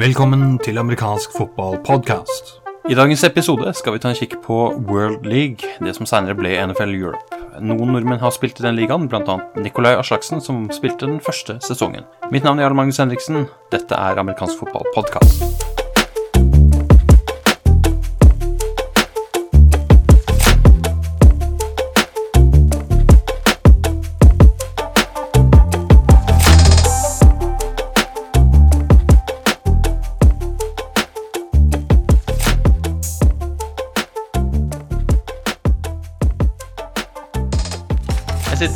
[0.00, 2.60] Velkommen til amerikansk fotballpodkast.
[2.88, 4.58] I dagens episode skal vi ta en kikk på
[4.90, 7.40] World League, det som senere ble NFL Europe.
[7.64, 9.38] Noen nordmenn har spilt i den ligaen, bl.a.
[9.56, 12.04] Nikolai Aslaksen, som spilte den første sesongen.
[12.28, 13.48] Mitt navn er Jarl Magnus Henriksen.
[13.72, 15.49] Dette er amerikansk fotballpodkast.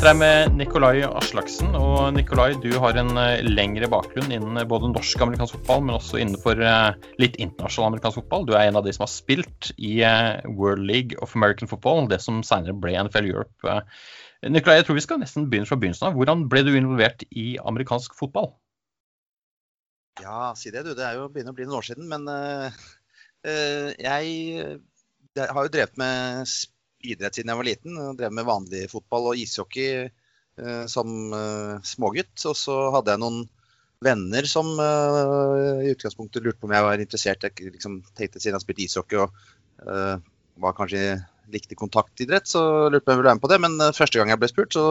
[0.05, 1.71] Sitter her med Nikolai Aslaksen.
[1.73, 5.95] Og Nikolai, du har en eh, lengre bakgrunn innen både norsk og amerikansk fotball, men
[5.95, 8.45] også innenfor eh, litt internasjonal amerikansk fotball.
[8.45, 12.05] Du er en av de som har spilt i eh, World League of American Football,
[12.11, 13.79] det som senere ble NFL Europe.
[14.45, 16.19] Nikolai, jeg tror vi skal nesten begynne fra begynnelsen av.
[16.19, 18.51] Hvordan ble du involvert i amerikansk fotball?
[20.21, 20.93] Ja, si det du.
[20.93, 22.05] Det er jo begynner å bli noen år siden.
[22.13, 22.69] Men uh,
[23.49, 24.77] uh, jeg,
[25.41, 26.45] har jo drevet med
[27.13, 27.99] idrett siden jeg var liten.
[28.01, 31.35] Jeg drev med vanlig fotball og ishockey uh, som
[31.85, 32.35] smågutt.
[32.49, 33.43] Og så hadde jeg noen
[34.05, 37.45] venner som i utgangspunktet lurte på om jeg var interessert.
[37.47, 39.37] Jeg liksom, tenkte siden jeg har spilt ishockey og
[40.61, 41.15] var kanskje
[41.49, 43.59] likte kontaktidrett, så lurte på om jeg ville være med på det.
[43.63, 44.85] Men første gang jeg ble spurt, så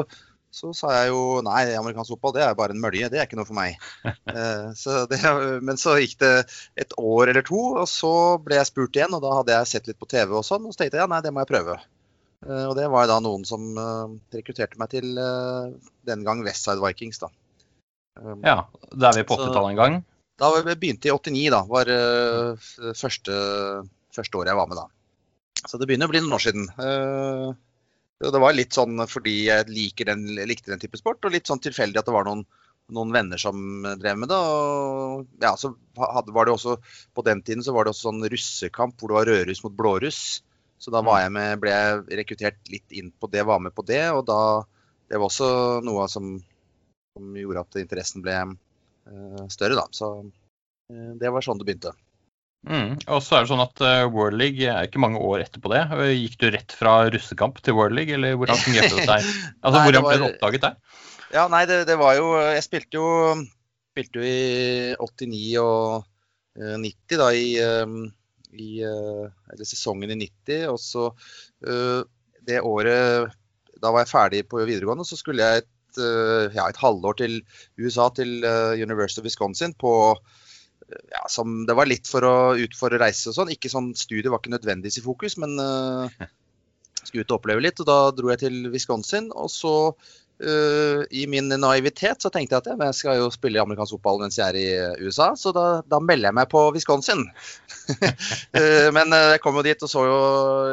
[0.55, 3.39] så sa jeg jo nei, amerikansk fotball det er bare en mølje, det er ikke
[3.41, 3.79] noe for meg.
[4.35, 5.19] Eh, så det,
[5.63, 6.31] men så gikk det
[6.81, 8.11] et år eller to, og så
[8.43, 9.15] ble jeg spurt igjen.
[9.15, 11.11] Og da hadde jeg sett litt på TV og sånn, og så tenkte jeg ja,
[11.11, 11.77] nei, det må jeg prøve.
[12.45, 15.73] Eh, og det var da noen som uh, rekrutterte meg til uh,
[16.09, 17.31] den gang Westside Vikings, da.
[18.21, 18.59] Um, ja,
[18.93, 20.01] da er vi på 80-tallet en gang?
[20.41, 21.63] Da vi begynte i 89, da.
[21.71, 23.37] Var det første,
[24.15, 24.89] første året jeg var med da.
[25.65, 26.67] Så det begynner å bli noen år siden.
[28.25, 32.03] Det var litt sånn fordi jeg den, likte den type sport, og litt sånn tilfeldig
[32.03, 32.43] at det var noen,
[32.93, 34.41] noen venner som drev med det.
[34.43, 35.71] Og ja, så
[36.03, 36.77] hadde, var det også,
[37.15, 40.21] På den tiden så var det også sånn russekamp hvor det var rødruss mot blåruss.
[40.79, 41.23] Så da var mm.
[41.23, 44.05] jeg med, ble jeg rekruttert litt inn på det, var med på det.
[44.13, 44.41] Og da
[45.09, 46.39] Det var også noe som,
[47.15, 49.85] som gjorde at interessen ble uh, større, da.
[49.93, 51.93] Så uh, det var sånn det begynte.
[52.65, 52.97] Mm.
[53.13, 55.83] Og så er det sånn at uh, World League er ikke mange år etterpå det.
[56.17, 59.29] Gikk du rett fra russekamp til World League, eller hvordan fungerte det seg?
[59.65, 61.03] Altså, nei, hvordan ble det oppdaget der?
[61.35, 63.07] Ja, nei, det, det, var jo Jeg spilte jo,
[63.93, 67.49] spilte jo i 89 og uh, 90, da, i,
[68.61, 70.67] i uh, Eller sesongen i 90.
[70.73, 71.09] Og så
[72.45, 73.33] det året
[73.81, 76.01] Da var jeg ferdig på videregående, så skulle jeg et,
[76.53, 77.39] ja, et halvår til
[77.81, 78.45] USA, til
[78.81, 79.95] University of Wisconsin, på
[80.89, 83.53] ja, som Det var litt for å ut reise og sånn.
[83.55, 86.11] Ikke sånn Studiet var ikke nødvendigvis i fokus, men uh,
[87.05, 87.81] skulle ut og oppleve litt.
[87.81, 89.31] og Da dro jeg til Wisconsin.
[89.33, 89.75] Og så,
[90.43, 94.39] uh, i min naivitet, så tenkte jeg at jeg skal jo spille amerikansk fotball mens
[94.41, 97.25] jeg er i USA, så da, da melder jeg meg på Wisconsin.
[97.95, 100.19] uh, men jeg kom jo dit og så jo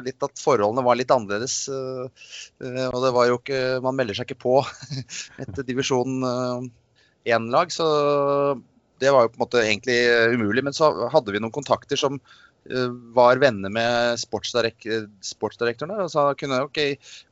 [0.05, 1.63] litt at forholdene var litt annerledes.
[1.69, 4.59] og det var jo ikke Man melder seg ikke på
[5.43, 6.21] et divisjon
[7.25, 7.87] 1-lag, så
[9.01, 10.63] det var jo på en måte egentlig eh, umulig.
[10.65, 16.03] Men så hadde vi noen kontakter som uh, var venner med sportsdirektørene.
[16.05, 16.79] Og sa kunne, ok,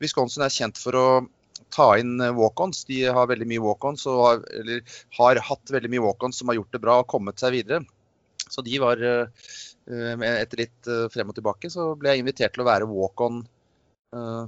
[0.02, 1.06] Wisconsin er kjent for å
[1.74, 2.84] ta inn eh, walk-ons.
[2.88, 4.82] De har veldig mye walk-ons, eller
[5.18, 7.82] har hatt veldig mye walk-ons som har gjort det bra og kommet seg videre.
[8.50, 9.46] Så de var uh,
[9.90, 13.40] Etter litt frem og tilbake så ble jeg invitert til å være walk-on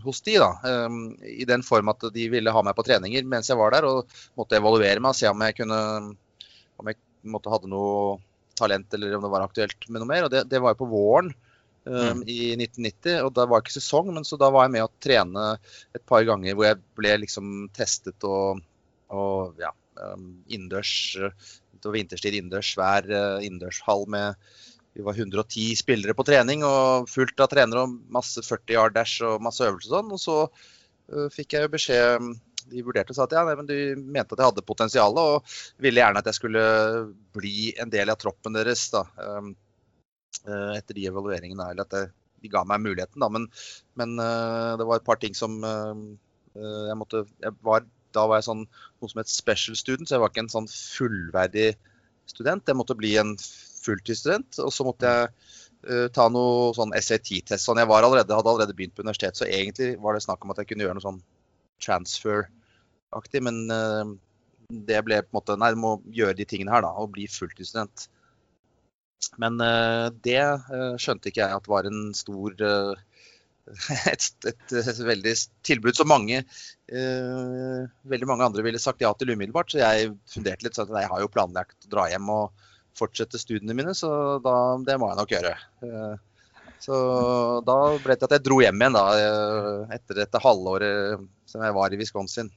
[0.02, 0.48] hos de da,
[1.22, 4.10] I den form at de ville ha meg på treninger mens jeg var der og
[4.38, 5.78] måtte evaluere meg og se om jeg kunne
[6.82, 6.98] om jeg
[7.30, 8.18] måtte hadde noe
[8.58, 10.26] talent, eller om det var aktuelt med noe mer.
[10.26, 11.32] og Det, det var jo på våren
[11.84, 12.24] um, mm.
[12.26, 15.46] i 1990, og da var ikke sesong, men så da var jeg med å trene
[15.94, 18.62] et par ganger hvor jeg ble liksom testet og,
[19.12, 20.94] og ja, um, innendørs.
[21.72, 24.52] Det var vinterstid innendørs, svær uh, innendørshall med
[24.92, 29.24] vi var 110 spillere på trening og fullt av trenere og masse 40 yard dash
[29.24, 30.10] og masse øvelser og sånn.
[30.12, 32.32] Og så uh, fikk jeg jo beskjed
[32.70, 35.54] de vurderte og sa at ja, nei, men de mente at jeg hadde potensial og
[35.82, 36.64] ville gjerne at jeg skulle
[37.34, 39.52] bli en del av troppen deres da, um,
[40.42, 41.70] etter de evalueringene.
[41.70, 42.04] Eller at det,
[42.42, 43.30] de ga meg muligheten, da.
[43.32, 43.48] Men,
[43.98, 45.94] men uh, det var et par ting som uh,
[46.52, 50.24] jeg måtte jeg var, Da var jeg sånn noe som het special student, så jeg
[50.24, 51.70] var ikke en sånn fullverdig
[52.28, 52.66] student.
[52.68, 53.36] Jeg måtte bli en
[53.82, 54.60] fulltidsstudent.
[54.62, 55.30] Og så måtte jeg
[55.88, 57.64] uh, ta noe sånn SAT-test.
[57.64, 60.62] Sånn, jeg allerede, hadde allerede begynt på universitet, så egentlig var det snakk om at
[60.62, 61.22] jeg kunne gjøre noe sånn
[61.82, 63.44] transfer-aktig.
[63.48, 64.12] Men uh,
[64.72, 67.28] det ble på en måte Nei, du må gjøre de tingene her, da, og bli
[67.30, 68.10] fulltidsstudent.
[69.40, 72.52] Men uh, det uh, skjønte ikke jeg at var en stor
[74.12, 75.34] et, et, et, veldig
[75.64, 77.78] tilbud som mange uh,
[78.10, 79.72] veldig mange andre ville sagt ja til umiddelbart.
[79.72, 80.76] Så jeg funderte litt.
[80.76, 84.56] sånn at Jeg har jo planlagt å dra hjem og fortsette studiene mine, så da,
[84.84, 85.54] det må jeg nok gjøre.
[85.80, 86.96] Uh, så
[87.64, 89.04] da ble det til at jeg dro hjem igjen da,
[89.94, 92.50] etter dette halvåret som jeg var i Wisconsin.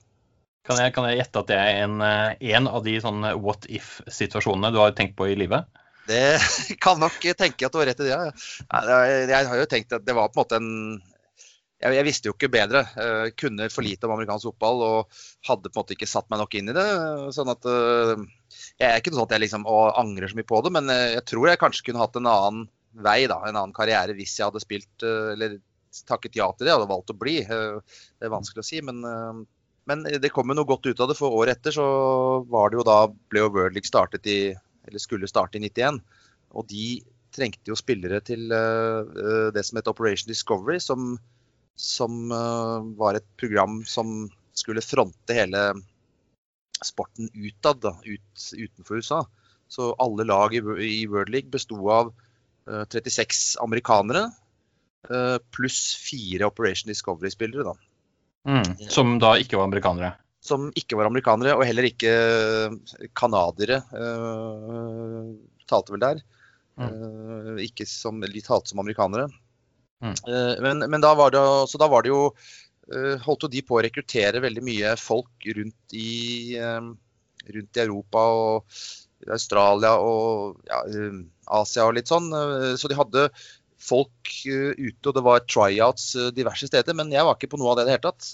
[0.66, 4.74] Kan jeg, kan jeg gjette at det er en, en av de sånn what if-situasjonene
[4.74, 5.70] du har tenkt på i livet?
[6.06, 6.38] Det
[6.84, 8.22] kan nok tenke at du har rett i det.
[9.32, 10.72] Jeg har jo tenkt at det var på en måte en
[11.86, 12.86] jeg, visste jo ikke bedre.
[12.96, 16.40] Jeg kunne for lite om amerikansk fotball og hadde på en måte ikke satt meg
[16.42, 16.86] nok inn i det.
[17.36, 20.90] sånn at Jeg er ikke sånn at jeg liksom angrer så mye på det, men
[20.90, 22.66] jeg tror jeg kanskje kunne hatt en annen
[22.96, 25.60] vei, da, en annen karriere, hvis jeg hadde spilt eller
[26.08, 26.72] takket ja til det.
[26.72, 27.38] Jeg hadde valgt å bli.
[27.46, 29.04] Det er vanskelig å si, men,
[29.86, 31.20] men det kom jo noe godt ut av det.
[31.20, 31.86] For året etter så
[32.50, 34.40] var det jo da ble jo World League startet i
[34.88, 36.00] eller skulle starte i 91.
[36.56, 36.88] Og de
[37.36, 41.16] trengte jo spillere til uh, det som het Operation Discovery, som,
[41.76, 45.68] som uh, var et program som skulle fronte hele
[46.84, 49.26] sporten utad, da, ut, utenfor USA.
[49.68, 54.30] Så alle lag i, i World League besto av uh, 36 amerikanere
[55.54, 57.76] pluss fire Operation Discovery-spillere.
[58.50, 60.16] Mm, som da ikke var amerikanere?
[60.46, 62.12] Som ikke var amerikanere, og heller ikke
[63.18, 65.34] canadiere uh,
[65.70, 66.22] talte vel der.
[66.76, 69.30] Uh, ikke som, de talte som amerikanere.
[70.04, 70.14] Mm.
[70.28, 72.30] Uh, men, men, da var det, så da var det jo
[72.86, 78.76] Holdt jo de på å rekruttere veldig mye folk rundt i, rundt i Europa og
[79.34, 80.84] Australia og ja,
[81.58, 82.30] Asia og litt sånn.
[82.78, 83.24] Så de hadde
[83.82, 86.94] folk ute, og det var tryouts diverse steder.
[86.94, 88.30] Men jeg var ikke på noe av det i det hele tatt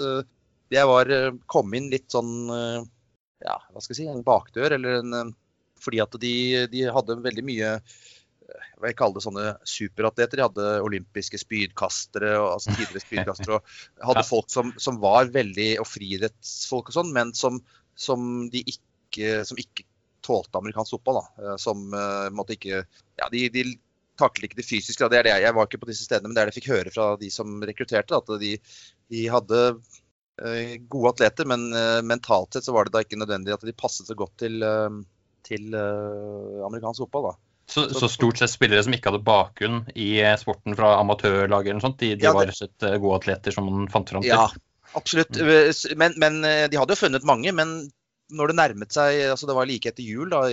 [0.80, 2.80] jeg var, eh, kom inn litt sånn eh,
[3.44, 4.78] ja, hva skal jeg si, en bakdør.
[4.78, 5.36] eller en, eh,
[5.82, 6.34] Fordi at de,
[6.72, 7.76] de hadde veldig mye
[8.82, 10.38] hva jeg kaller det sånne superatleter.
[10.38, 13.58] De hadde olympiske spydkastere og altså tidligere spydkastere.
[13.58, 17.62] og Hadde folk som, som, var veldig og friidrettsfolk og sånn, men som,
[17.96, 19.88] som, de ikke, som ikke
[20.26, 21.22] tålte amerikansk fotball.
[21.22, 21.88] da, Som
[22.36, 22.84] måtte ikke
[23.22, 23.66] Ja, de, de
[24.20, 25.02] taklet ikke det fysiske.
[25.04, 25.10] Da.
[25.14, 26.74] Det er det, jeg var ikke på disse stedene, men det er det jeg fikk
[26.74, 28.20] høre fra de som rekrutterte.
[28.20, 28.56] At de,
[29.14, 29.62] de hadde
[30.90, 34.08] gode atleter, men eh, mentalt sett så var det da ikke nødvendig at de passet
[34.08, 35.00] så godt til, eh,
[35.48, 37.32] til amerikansk fotball.
[37.32, 37.38] da.
[37.72, 41.86] Så, så, stort sett spillere som ikke hadde bakgrunn i sporten fra amatørlag eller noe
[41.86, 44.34] sånt, de, de ja, det, var rett gode atleter som man fant fram til?
[44.34, 44.50] Ja,
[44.98, 45.38] absolutt.
[45.40, 46.00] Mm.
[46.02, 47.54] Men, men, de hadde jo funnet mange.
[47.56, 47.78] Men
[48.32, 50.44] når det nærmet seg altså Det var like etter jul, da,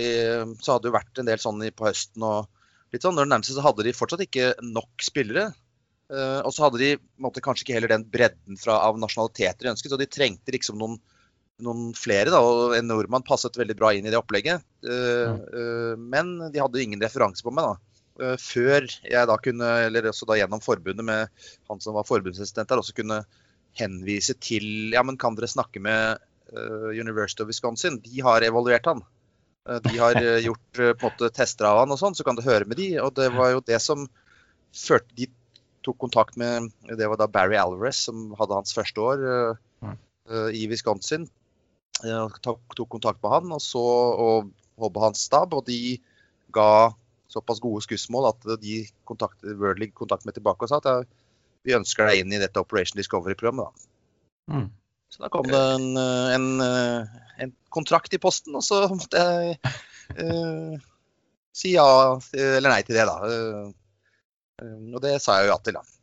[0.63, 2.47] så hadde det vært en del sånn på høsten og
[2.93, 3.17] litt sånn.
[3.19, 5.49] Når det nærmet seg, så hadde de fortsatt ikke nok spillere.
[6.09, 6.89] Uh, og så hadde de
[7.21, 10.79] måtte, kanskje ikke heller den bredden fra, av nasjonaliteter de ønsket, så de trengte liksom
[10.81, 10.95] noen,
[11.61, 12.31] noen flere.
[12.33, 14.65] Da, og En nordmann passet veldig bra inn i det opplegget.
[14.85, 17.69] Uh, uh, men de hadde ingen referanse på meg.
[17.69, 18.33] da.
[18.41, 22.81] før jeg da kunne, eller også da gjennom forbundet med han som var forbundsassistent der,
[22.81, 23.21] også kunne
[23.77, 26.17] henvise til Ja, men kan dere snakke med
[26.49, 28.01] University of Wisconsin?
[28.01, 29.05] De har evaluert han.
[29.85, 30.17] De har
[30.47, 32.95] gjort på en måte tester av han og sånn, så kan du høre med de.
[32.99, 34.09] Og det var jo det som
[34.75, 35.29] førte de
[35.85, 39.93] tok kontakt med Det var da Barry Alvarez som hadde hans første år uh,
[40.31, 41.27] uh, i Wisconsin.
[41.99, 45.97] Tok, tok, kontakt med han og så og Hobbe hans stab, og de
[46.55, 46.93] ga
[47.27, 51.09] såpass gode skussmål at de kontaktet World League kontaktet meg tilbake og sa at
[51.67, 53.83] vi ønsker deg inn i dette Operation Discovery-programmet.
[54.47, 54.69] Mm.
[55.11, 56.47] Så da kom det en, en,
[57.43, 59.59] en, kontrakt i posten, og så måtte jeg
[60.15, 60.79] uh,
[61.51, 61.89] si ja
[62.31, 63.19] eller nei til det, da.
[64.61, 65.95] Um, og det sa jeg jo ja til, da.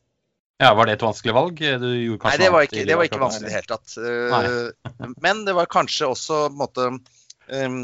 [0.62, 1.60] Ja, Var det et vanskelig valg?
[1.60, 3.96] Nei, det var ikke, det var ikke vanskelig i det hele tatt.
[4.00, 7.82] Uh, men det var kanskje også på en måte um,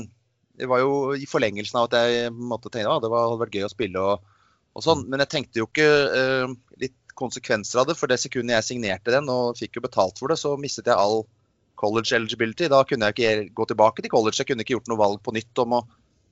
[0.57, 3.67] Det var jo i forlengelsen av at jeg måtte tenke at det hadde vært gøy
[3.69, 4.25] å spille og,
[4.73, 5.05] og sånn.
[5.13, 5.91] Men jeg tenkte jo ikke
[6.81, 7.99] litt konsekvenser av det.
[8.01, 10.97] For det sekundet jeg signerte den og fikk jo betalt for det, så mistet jeg
[10.97, 11.27] all
[11.81, 12.71] college eligibility.
[12.73, 14.39] Da kunne jeg ikke gå tilbake til college.
[14.41, 15.87] Jeg kunne ikke gjort noe valg på nytt om å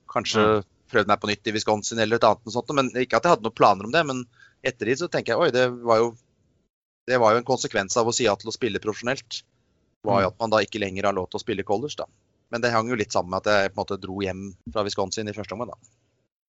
[0.09, 2.53] kanskje mm prøvd meg på nytt i Wisconsin eller et annet.
[2.55, 4.25] Sånt, men Ikke at jeg hadde noen planer om det, men
[4.67, 6.11] etter det så tenker jeg oi, det var jo,
[7.09, 9.43] det var jo en konsekvens av å si ja til å spille profesjonelt.
[10.07, 10.35] var jo mm.
[10.35, 11.97] at man da ikke lenger har lov til å spille college.
[12.01, 12.09] da.
[12.51, 14.85] Men det hang jo litt sammen med at jeg på en måte dro hjem fra
[14.87, 15.75] Wisconsin i første omgang.
[15.75, 15.97] da.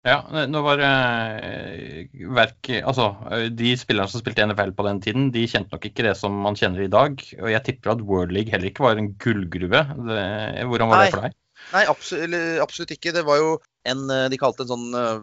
[0.02, 0.18] Ja,
[0.50, 3.12] nå var eh, verk, altså,
[3.54, 6.58] De spillerne som spilte NFL på den tiden, de kjente nok ikke det som man
[6.58, 7.22] kjenner i dag.
[7.38, 9.84] Og jeg tipper at World League heller ikke var en gullgruve.
[10.10, 10.24] Det,
[10.72, 11.06] hvordan var Nei.
[11.06, 11.38] det for deg?
[11.72, 13.14] Nei, absolutt, absolutt, ikke.
[13.16, 13.56] Det var jo
[13.88, 15.20] en eh, De kalte en sånn eh,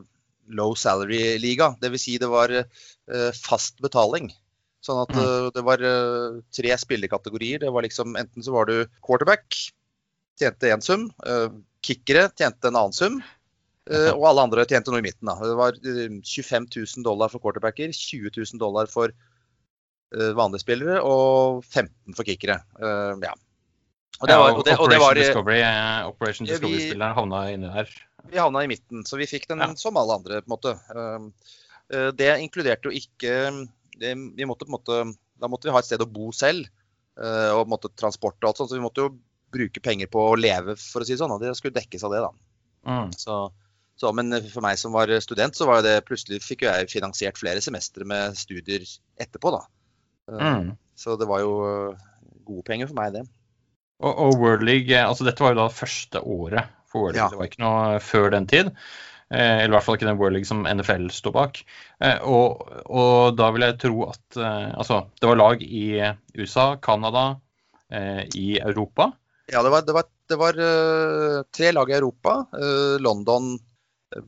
[0.58, 1.74] low salary-liga.
[1.82, 2.04] Dvs.
[2.04, 4.30] Si det var eh, fast betaling.
[4.84, 5.48] Sånn at mm.
[5.56, 5.82] det var
[6.54, 7.64] tre spillekategorier.
[7.64, 9.56] Det var liksom Enten så var du quarterback,
[10.38, 11.08] tjente én sum.
[11.84, 13.16] Kickere tjente en annen sum.
[13.90, 15.26] Og alle andre tjente noe i midten.
[15.26, 15.34] Da.
[15.42, 19.10] Det var 25 000 dollar for quarterbacker, 20 000 dollar for
[20.14, 22.60] vanlige spillere og 15 for kickere.
[22.78, 23.34] Ja.
[24.18, 25.58] Og det var, og det, og det Operation var, Discovery.
[25.62, 27.90] Discovery, Operation Discovery-spilleren havna inni der.
[28.28, 29.68] Vi havna i midten, så vi fikk den Ja.
[29.78, 30.72] som alle andre, på en måte.
[30.90, 31.32] Um,
[31.92, 35.78] eh, Det inkluderte jo ikke det, Vi måtte på en måte Da måtte vi ha
[35.78, 36.66] et sted å bo selv.
[37.16, 38.70] eh, Og på en måte transport og alt sånt.
[38.70, 39.18] Så vi måtte jo
[39.50, 41.30] bruke penger på å leve, for å si det sånn.
[41.30, 42.30] Og det skulle dekkes av det, da.
[42.86, 43.12] Mm.
[43.16, 43.50] Så,
[43.96, 47.38] så, men for meg som var student, så var det plutselig fikk jo jeg finansiert
[47.38, 48.82] flere semestre med studier
[49.18, 49.62] etterpå, da.
[50.28, 50.76] Eh, Mm.
[50.98, 51.52] Så det var jo
[51.92, 51.96] eh,
[52.44, 53.22] gode penger for meg, det.
[53.98, 57.26] Og, og World League, eh, altså dette var jo da første året for World League.
[57.26, 57.32] Ja.
[57.32, 58.72] Det var ikke noe før den tid.
[59.28, 61.62] Eh, eller i hvert fall ikke den World League som NFL står bak.
[62.04, 65.86] Eh, og, og da vil jeg tro at eh, Altså, det var lag i
[66.38, 67.26] USA, Canada,
[67.92, 69.10] eh, i Europa.
[69.48, 72.42] Ja, det var, det var, det var uh, tre lag i Europa.
[72.52, 73.54] Uh, London,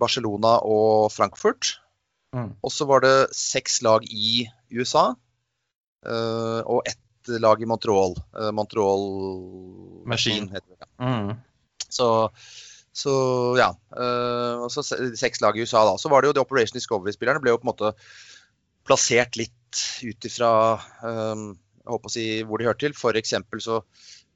[0.00, 1.74] Barcelona og Frankfurt.
[2.32, 2.54] Mm.
[2.64, 5.10] Og så var det seks lag i USA.
[6.00, 7.00] Uh, og ett
[7.38, 8.16] lag i Montreal.
[8.34, 9.06] Eh, Montreal
[10.08, 10.50] Machine.
[10.50, 10.90] heter det.
[10.98, 11.34] Mm.
[11.88, 12.08] Så,
[12.92, 13.14] så
[13.58, 13.70] ja.
[13.96, 15.96] eh, og så seks lag i USA, da.
[16.00, 17.94] Så var det jo de Operation Discovery-spillerne ble jo på en måte
[18.88, 19.56] plassert litt
[20.02, 20.50] ut ifra
[21.04, 23.14] um, jeg håper å si hvor de hørte til.
[23.20, 23.80] Eksempel så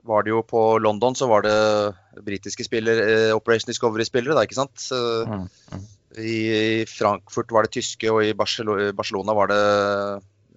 [0.05, 4.59] var det jo på London så var det britiske spillere, eh, Operation Discovery-spillere, da, ikke
[4.59, 4.85] sant.
[4.93, 5.47] Mm.
[5.73, 5.85] Mm.
[6.21, 6.41] I
[6.89, 9.63] Frankfurt var det tyske, og i Barcelona var det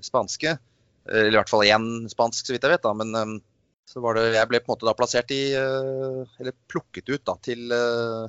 [0.06, 0.58] spanske.
[1.12, 2.84] Eh, Eller i hvert fall én spansk, så vidt jeg vet.
[2.84, 3.38] da, Men eh,
[3.88, 7.24] så var det, jeg ble på en måte da plassert i eh, Eller plukket ut
[7.28, 8.28] da, til, eh,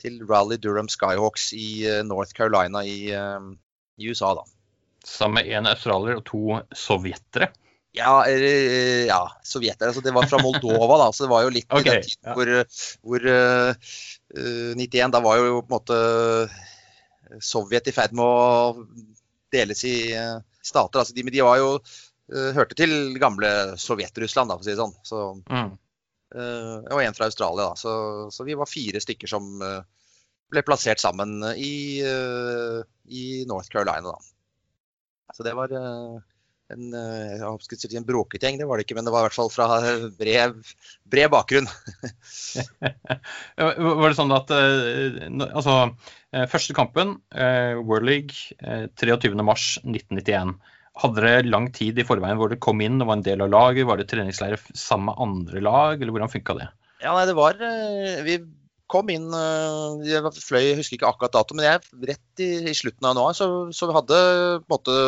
[0.00, 4.46] til Rally Durham Skyhawks i North Carolina i, i USA, da.
[5.04, 7.50] Sammen med én australier og to sovjetere.
[7.96, 9.90] Ja, eller, ja sovjetere.
[9.90, 12.36] Altså det var fra Moldova, da, så det var jo litt okay, den tiden ja.
[12.38, 12.52] hvor,
[13.04, 13.92] hvor eh,
[14.78, 16.02] 91, da var jo på en måte
[17.44, 18.86] Sovjet i ferd med å
[19.54, 19.94] deles i
[20.66, 21.02] stater.
[21.02, 21.76] Altså de, men de var jo
[22.30, 23.48] hørte til gamle
[23.80, 24.94] Sovjet-Russland, for å si det sånn.
[25.06, 25.72] Så, Mm.
[26.34, 27.74] eh, og en fra Australia, da.
[27.76, 27.92] Så,
[28.30, 29.80] så vi var fire stykker som eh,
[30.50, 34.18] ble plassert sammen i, eh, i North Carolina, da.
[35.34, 36.16] Så det var eh,
[36.70, 39.28] en, eh, jeg skulle si en bråkegjeng, det var det ikke, men det var i
[39.28, 40.58] hvert fall fra eh, bred,
[41.10, 41.66] bred bakgrunn.
[43.60, 45.20] Var det sånn at eh,
[45.50, 45.76] altså,
[46.34, 50.54] eh, første kampen, eh, World League, eh, 23.3.1991.
[51.00, 53.52] Hadde dere lang tid i forveien hvor dere kom inn og var en del av
[53.52, 53.86] laget?
[53.88, 56.66] Var det treningsleir sammen med andre lag, eller hvordan funka det?
[57.00, 58.36] Ja, nei, det var eh, Vi
[58.90, 62.76] kom inn eh, Jeg fløy, jeg husker ikke akkurat dato, men jeg, rett i, i
[62.76, 64.20] slutten av januar så, så vi hadde
[64.66, 64.98] på en måte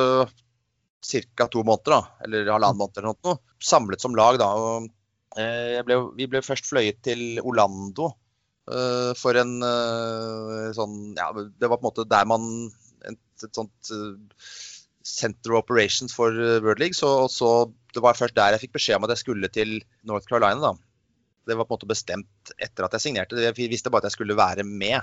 [1.37, 1.49] ca.
[1.51, 4.39] to måneder, da, eller halvannen måned eller noe, samlet som lag.
[4.41, 4.89] da, og
[5.37, 8.13] eh, ble, Vi ble først fløyet til Orlando
[8.71, 12.47] eh, for en eh, sånn Ja, det var på en måte der man
[13.03, 14.15] Et, et sånt eh,
[15.05, 16.95] Center of Operations for eh, World League.
[16.99, 20.27] Så, så, det var først der jeg fikk beskjed om at jeg skulle til North
[20.31, 20.61] Carolina.
[20.73, 20.73] da.
[21.47, 23.41] Det var på en måte bestemt etter at jeg signerte.
[23.43, 25.01] Jeg visste bare at jeg skulle være med,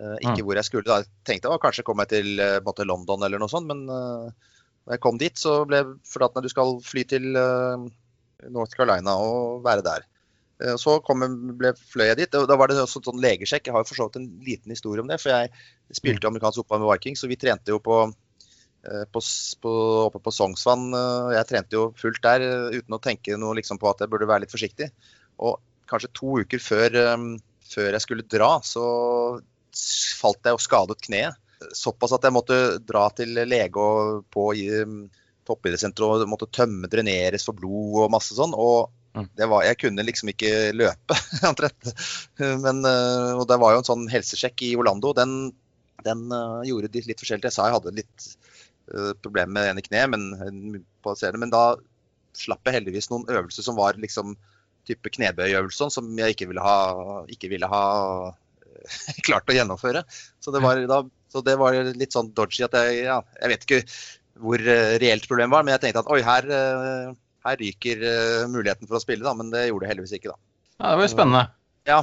[0.00, 0.44] Uh, ikke Mm.
[0.46, 0.84] hvor jeg skulle.
[0.86, 0.96] da.
[1.02, 4.30] Jeg tenkte å, kanskje kom jeg til uh, London eller noe sånt, men uh,
[4.86, 7.74] da jeg kom dit, så ble fortalt at du skal fly til uh,
[8.48, 10.06] North Carolina og være der.
[10.78, 12.30] Så kom, jeg- ble, fløy jeg dit.
[12.30, 13.66] Da var det også sånn legesjekk.
[13.66, 15.18] Jeg har jo for en liten historie om det.
[15.20, 15.50] For jeg
[15.98, 17.98] spilte amerikansk fotball med Vikings, så vi trente jo på,
[19.12, 19.20] på,
[19.62, 19.72] på,
[20.06, 20.86] oppe på Sognsvann.
[20.96, 24.10] eh, Jeg trente jo fullt der eh, uten å tenke noe liksom på at jeg
[24.12, 24.90] burde være litt forsiktig.
[25.44, 25.58] Og
[25.90, 27.24] kanskje to uker før, eh,
[27.70, 28.84] før jeg skulle dra, så
[30.20, 31.36] falt jeg og skadet kneet.
[31.76, 32.56] Såpass at jeg måtte
[32.88, 35.02] dra til lege og på um,
[35.44, 38.56] toppidrettssenteret og måtte tømme, dreneres for blod og masse sånn.
[38.56, 39.24] Og Mm.
[39.34, 41.16] det var, jeg kunne liksom ikke løpe,
[41.48, 41.88] omtrent.
[42.38, 45.10] Men, eh, og det var jo en sånn helsesjekk i Orlando.
[45.18, 45.32] Den,
[46.06, 47.48] den eh, gjorde de litt forskjellig.
[47.48, 48.28] Jeg sa jeg hadde litt
[49.22, 51.64] problemer med det ene kneet, men, eh, men da
[52.36, 54.36] slapp jeg heldigvis noen øvelser som var liksom
[54.88, 56.76] type knebøyøvelser sånn, som jeg ikke ville ha,
[57.32, 57.84] ikke ville ha
[58.30, 60.04] eh, klart å gjennomføre.
[60.42, 63.66] Så det, var, da, så det var litt sånn dodgy at jeg ja, Jeg vet
[63.66, 63.82] ikke
[64.40, 67.10] hvor eh, reelt problemet var, men jeg tenkte at oi, her, eh,
[67.46, 69.34] her ryker eh, muligheten for å spille, da.
[69.36, 70.40] Men det gjorde det heldigvis ikke, da.
[70.80, 71.44] Ja, det var jo spennende.
[71.88, 72.00] Ja,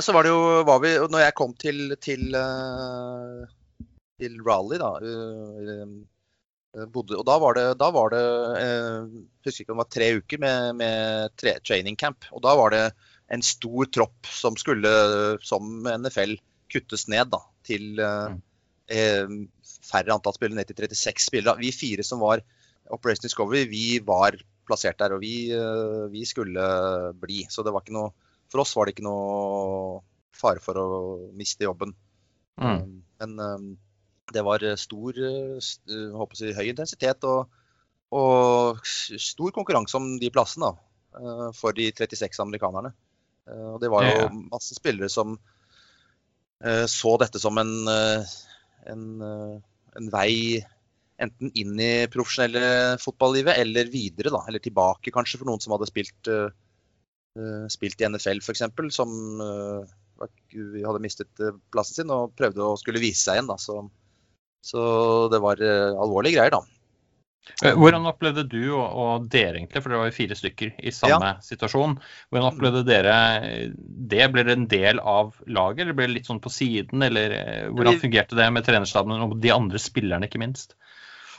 [0.00, 3.48] Så var det jo var vi, Når jeg kom til, til, eh,
[4.20, 5.94] til Raleigh, da eh,
[6.76, 8.24] eh, bodde, Og da var det, da var det
[8.60, 12.28] jeg husker ikke om det var tre uker med, med tre, training camp.
[12.34, 12.84] Og da var det
[13.30, 14.90] en stor tropp som skulle,
[15.46, 16.36] som NFL,
[16.70, 18.38] kuttes ned da, til mm.
[18.94, 19.34] eh,
[19.90, 21.58] færre antall spillere, ned til 36 spillere.
[21.62, 22.42] Vi fire som var
[22.90, 26.66] Operation Discovery, vi var plassert der, og vi, eh, vi skulle
[27.22, 27.44] bli.
[27.50, 28.12] Så det var ikke noe
[28.50, 30.00] For oss var det ikke noe
[30.34, 30.86] fare for å
[31.38, 31.92] miste jobben.
[32.58, 32.96] Mm.
[33.22, 33.34] Men
[34.34, 35.58] det var stor, uh,
[35.90, 37.48] uh, håper jeg, høy intensitet og
[38.10, 42.90] og stor konkurranse om de plassene da, for de 36 amerikanerne.
[43.70, 45.36] Og det var jo masse spillere som
[46.90, 47.70] så dette som en,
[48.90, 50.58] en, en vei
[51.22, 54.42] enten inn i profesjonelle fotballivet eller videre, da.
[54.50, 56.34] Eller tilbake, kanskje, for noen som hadde spilt,
[57.70, 58.66] spilt i NFL f.eks.
[58.98, 63.54] Som hadde mistet plassen sin og prøvde å skulle vise seg igjen.
[63.54, 63.60] Da.
[63.62, 63.84] Så,
[64.64, 64.82] så
[65.32, 66.62] det var uh, alvorlige greier, da.
[67.60, 71.32] Hvordan opplevde du og, og, dere, egentlig, for det var jo fire stykker i samme
[71.32, 71.38] ja.
[71.44, 71.96] situasjon.
[72.30, 73.14] Hvordan opplevde dere
[74.12, 74.28] det?
[74.32, 77.02] Ble det en del av laget, eller ble det litt sånn på siden?
[77.04, 77.34] Eller
[77.72, 80.76] hvordan fungerte det med trenerstaben og de andre spillerne, ikke minst?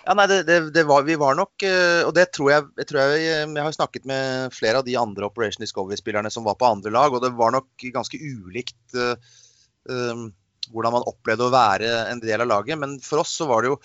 [0.02, 2.88] Ja, nei, det, det, det var, Vi var nok eh, Og det tror jeg, jeg
[2.90, 6.70] tror jeg Jeg har snakket med flere av de andre Operation Discovery-spillerne som var på
[6.70, 9.14] andre lag, og det var nok ganske ulikt uh,
[9.86, 10.32] um,
[10.74, 12.80] hvordan man opplevde å være en del av laget.
[12.82, 13.80] Men for oss så var det jo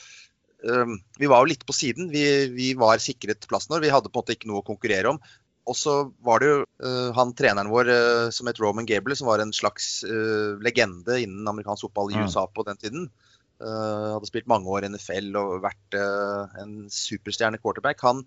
[0.66, 2.11] um, Vi var jo litt på siden.
[2.12, 2.25] Vi,
[2.55, 3.85] vi var sikret plassen vår.
[3.85, 5.21] Vi hadde på en måte ikke noe å konkurrere om.
[5.66, 9.31] Og så var det jo uh, han treneren vår uh, som het Roman Gable, som
[9.31, 10.05] var en slags
[10.62, 12.28] legende innen amerikansk fotball i mm.
[12.28, 13.09] USA på den tiden.
[13.57, 18.02] Uh, hadde spilt mange år i NFL og vært uh, en superstjerne quarterback.
[18.05, 18.21] Han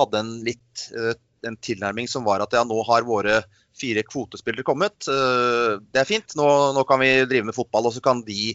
[0.00, 1.12] hadde en litt uh,
[1.46, 3.42] en tilnærming som var at ja, nå har våre
[3.78, 5.06] fire kvotespillere kommet.
[5.06, 6.46] det er fint, nå,
[6.76, 8.52] nå, kan vi drive med fotball, og så kan de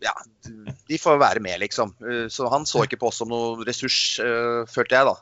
[0.00, 0.12] ja,
[0.88, 1.92] de får være med, liksom.
[2.32, 4.20] så han så ikke på oss som noen ressurs,
[4.70, 5.16] følte jeg, da.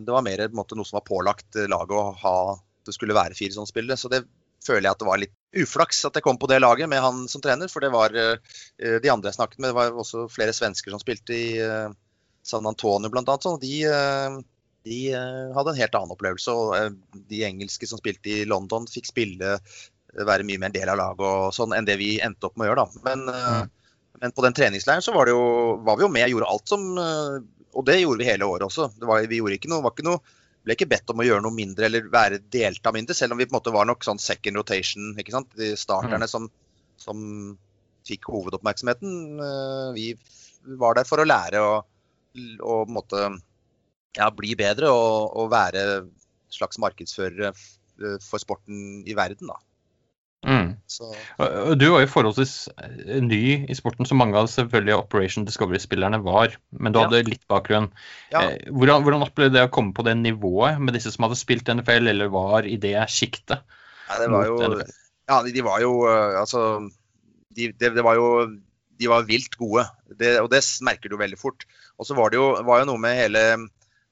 [0.00, 2.34] det var mer måte, noe som var pålagt laget å ha
[2.84, 3.96] det skulle være fire sånne spillere.
[4.00, 4.24] Så det
[4.64, 7.22] føler jeg at det var litt uflaks at jeg kom på det laget med han
[7.30, 7.70] som trener.
[7.70, 11.36] For det var de andre jeg snakket med, det var også flere svensker som spilte
[11.36, 11.46] i
[12.44, 13.38] San Antonio bl.a.
[13.40, 14.38] Så de, uh,
[14.84, 16.52] de hadde en helt annen opplevelse.
[16.52, 19.58] Og de engelske som spilte i London, fikk spille,
[20.14, 22.68] være mye mer en del av laget og sånn enn det vi endte opp med
[22.68, 22.84] å gjøre.
[22.84, 23.02] da.
[23.08, 23.72] Men, mm.
[24.22, 25.40] men på den treningsleiren så var, jo,
[25.86, 28.92] var, vi jo med gjorde alt som Og det gjorde vi hele året også.
[29.02, 30.22] Var, vi gjorde ikke noe, var ikke noe
[30.64, 33.46] ble ikke bedt om å gjøre noe mindre eller være delta mindre, selv om vi
[33.48, 35.12] på en måte var nok sånn second rotation.
[35.20, 35.50] ikke sant?
[35.60, 36.30] De starterne mm.
[36.30, 36.48] som,
[37.00, 37.18] som,
[38.04, 39.12] fikk hovedoppmerksomheten.
[39.40, 40.06] Eh, vi
[40.80, 41.86] var der for å lære og,
[42.60, 43.30] og måte,
[44.16, 46.04] ja, bli bedre og, og være
[46.54, 47.54] slags markedsførere
[48.22, 49.50] for sporten i verden.
[49.50, 49.58] da.
[50.44, 50.74] Mm.
[51.80, 56.58] Du var jo forholdsvis eh, ny i sporten, som mange av selvfølgelig Operation Discovery-spillerne var.
[56.70, 57.28] Men du hadde ja.
[57.30, 57.88] litt bakgrunn.
[58.32, 58.44] Ja.
[58.44, 61.70] Eh, hvordan, hvordan opplevde det å komme på det nivået med disse som hadde spilt
[61.72, 63.64] NFL, eller var i det sjiktet?
[64.10, 64.58] Ja, det var jo
[65.24, 66.60] Ja, de var jo eh, Altså
[67.56, 68.26] de, det, det var jo
[69.00, 71.64] De var vilt gode, det, og det merker du veldig fort.
[71.96, 73.44] Og så var det jo, var jo noe med hele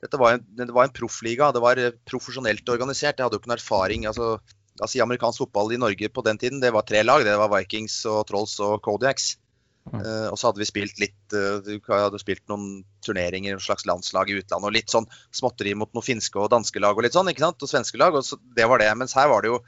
[0.03, 1.53] dette var en, det var en proffliga.
[1.55, 3.17] Det var profesjonelt organisert.
[3.17, 4.09] Jeg hadde jo ikke noen erfaring.
[4.11, 4.35] altså
[4.81, 7.25] altså i amerikansk fotball i Norge på den tiden, det var tre lag.
[7.27, 9.37] Det var Vikings og Trolls og Kodiaks.
[9.83, 13.83] Uh, og så hadde vi spilt litt uh, Vi hadde spilt noen turneringer, et slags
[13.89, 17.17] landslag i utlandet og litt sånn småtteri mot noen finske og danske lag og litt
[17.17, 17.65] sånn, ikke sant?
[17.67, 18.15] Og svenske lag.
[18.15, 18.93] Og så, det var det.
[19.01, 19.59] Mens her var det jo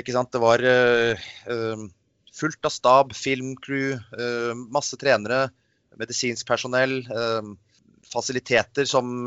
[0.00, 1.84] ikke sant, Det var uh,
[2.32, 3.98] fullt av stab, filmcrew,
[4.72, 5.50] masse trenere,
[6.00, 7.02] medisinsk personell,
[8.12, 9.24] fasiliteter som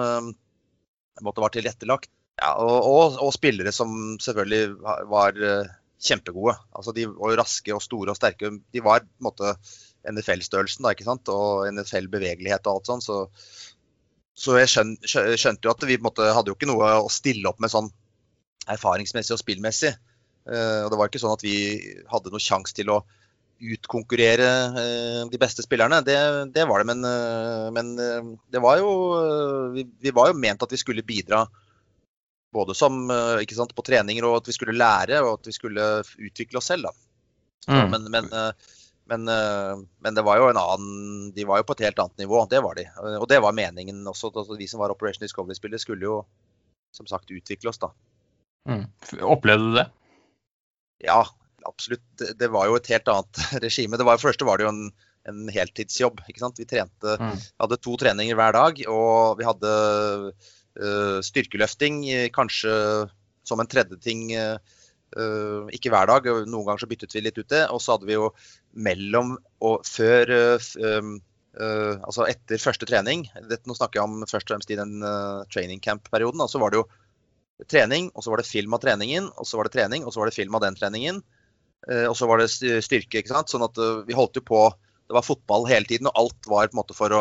[1.23, 2.11] måtte være tilrettelagt.
[2.41, 4.75] Ja, og, og, og, spillere som selvfølgelig
[5.11, 6.57] var uh, kjempegode.
[6.75, 8.51] Altså, de var raske og store og sterke.
[8.75, 9.53] De var på en måte
[10.11, 11.31] NFL-størrelsen ikke sant?
[11.31, 13.05] og NFL-bevegelighet og alt sånt.
[13.07, 13.21] Så,
[14.35, 15.07] så jeg skjønte,
[15.39, 17.87] skjønte jo at vi måte, hadde jo ikke noe å stille opp med sånn
[18.71, 19.95] erfaringsmessig og spillmessig.
[20.45, 21.57] Uh, og det var ikke sånn at vi
[22.11, 22.99] hadde noen sjanse til å
[23.55, 26.01] utkonkurrere uh, de beste spillerne.
[26.05, 26.17] Det,
[26.55, 27.05] det var det, men,
[27.75, 28.89] men det var jo
[29.75, 31.45] vi, vi, var jo ment at vi skulle bidra
[32.55, 33.07] både som,
[33.41, 35.89] ikke sant, på treninger og at vi skulle lære og at vi skulle
[36.23, 36.87] utvikle oss selv.
[37.67, 37.89] Mm.
[37.91, 38.51] Men, men, eh,
[39.05, 42.25] men, eh, men, det var jo en annen De var jo på et helt annet
[42.25, 42.45] nivå.
[42.49, 42.85] Det var de.
[43.19, 44.31] Og det var meningen også.
[44.33, 46.19] at vi som var Operation Discovery-spillere, skulle jo
[46.93, 47.91] som sagt utvikle oss, da.
[48.69, 48.85] Mm.
[49.21, 49.89] Opplevde du det?
[51.05, 51.25] Ja,
[51.67, 52.05] absolutt.
[52.39, 53.99] Det var jo et helt annet regime.
[53.99, 54.87] Det var, for første var det jo en,
[55.29, 56.23] en heltidsjobb.
[56.27, 56.37] Vi
[56.69, 57.35] trente, mm.
[57.63, 59.75] hadde to treninger hver dag, og vi hadde
[60.31, 62.73] uh, styrkeløfting eh, kanskje
[63.45, 64.27] som en tredje ting.
[64.35, 67.63] Uh, ikke hver dag, noen ganger så byttet vi litt ut det.
[67.71, 68.33] Og så hadde vi jo
[68.73, 70.35] mellom og før
[71.55, 74.97] Altså etter første trening, dette, nå snakker jeg om først og fremst i den
[75.47, 76.87] training camp-perioden, så var det jo
[77.71, 80.19] trening, og så var det film av treningen, og så var det trening, og så
[80.19, 81.21] var det film av den treningen.
[81.85, 83.51] Og så var det styrke, ikke sant.
[83.51, 84.61] Sånn at vi holdt jo på
[85.05, 87.19] Det var fotball hele tiden, og alt var på en måte for å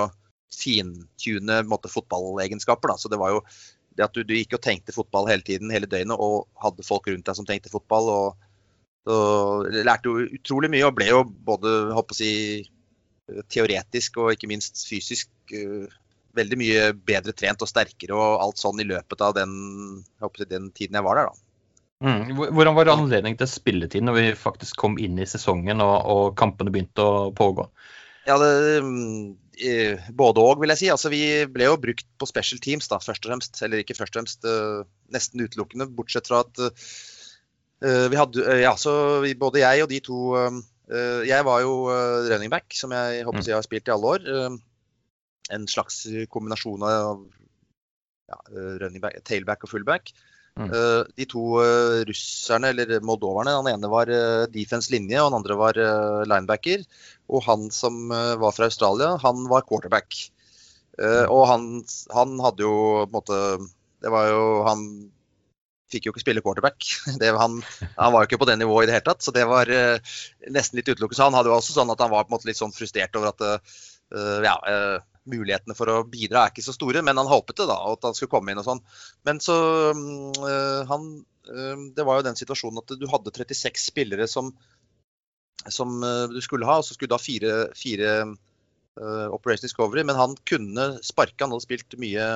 [0.57, 1.59] fintune
[1.93, 2.89] fotballegenskaper.
[2.89, 2.97] Da.
[2.97, 3.43] Så det var jo
[3.95, 7.09] det at du, du, gikk og tenkte fotball hele tiden, hele døgnet, og hadde folk
[7.11, 8.11] rundt deg som tenkte fotball.
[8.11, 8.47] og,
[9.05, 9.19] så
[9.85, 12.33] Lærte jo utrolig mye og ble jo både håper å si,
[13.53, 15.87] teoretisk og ikke minst fysisk uh,
[16.37, 19.55] veldig mye bedre trent og sterkere og alt sånn i løpet av den,
[20.21, 21.31] jeg, den tiden jeg var der.
[21.31, 21.44] da.
[22.05, 22.35] Mm.
[22.37, 26.73] Hvordan var anledningen til spilletid når vi faktisk kom inn i sesongen og, og kampene
[26.75, 27.65] begynte å pågå?
[28.29, 28.51] Ja, det,
[28.85, 29.33] mm,
[30.19, 30.91] Både òg, vil jeg si.
[30.93, 31.23] Altså, vi
[31.55, 33.61] ble jo brukt på special teams, da, først og fremst.
[33.63, 34.83] Eller ikke først og fremst, uh,
[35.15, 35.87] nesten utelukkende.
[35.95, 40.21] Bortsett fra at uh, vi hadde Ja, så vi, både jeg og de to
[40.85, 41.89] Jeg var jo
[42.29, 43.47] running back, som jeg håper mm.
[43.47, 44.59] jeg har spilt i alle år.
[45.55, 47.23] en slags kombinasjon av
[48.29, 48.39] ja,
[48.83, 50.13] running back, tailback og fullback.
[50.55, 50.71] Mm.
[50.71, 55.39] Uh, de to uh, russerne, eller moldoverne, han ene var uh, defense linje, og han
[55.41, 55.81] andre var
[56.31, 56.85] linebacker.
[57.33, 60.13] Og han som var fra Australia, han var quarterback.
[60.95, 61.31] Mm.
[61.33, 61.63] Og han,
[62.15, 63.37] han, hadde jo på en måte
[63.99, 64.85] Det var jo Han
[65.91, 66.87] fikk jo ikke spille quarterback.
[67.21, 67.57] Det, han,
[67.97, 69.73] han, var jo ikke på det nivået i det hele tatt, så det var
[70.53, 71.25] nesten litt utelukkelse.
[71.25, 73.33] Han hadde jo også sånn at han var på en måte litt sånn frustrert over
[73.33, 73.43] at
[74.45, 74.55] ja,
[75.31, 78.17] mulighetene for å bidra er ikke så store, men han håpet det da, at han
[78.17, 78.83] skulle komme inn og sånn.
[79.27, 79.57] Men så
[79.91, 81.11] øh, han
[81.49, 84.53] øh, Det var jo den situasjonen at du hadde 36 spillere som,
[85.69, 88.19] som øh, du skulle ha, og så skulle du ha fire, fire
[88.95, 91.41] Operation Discovery, men han kunne sparke.
[91.43, 92.27] Han hadde spilt mye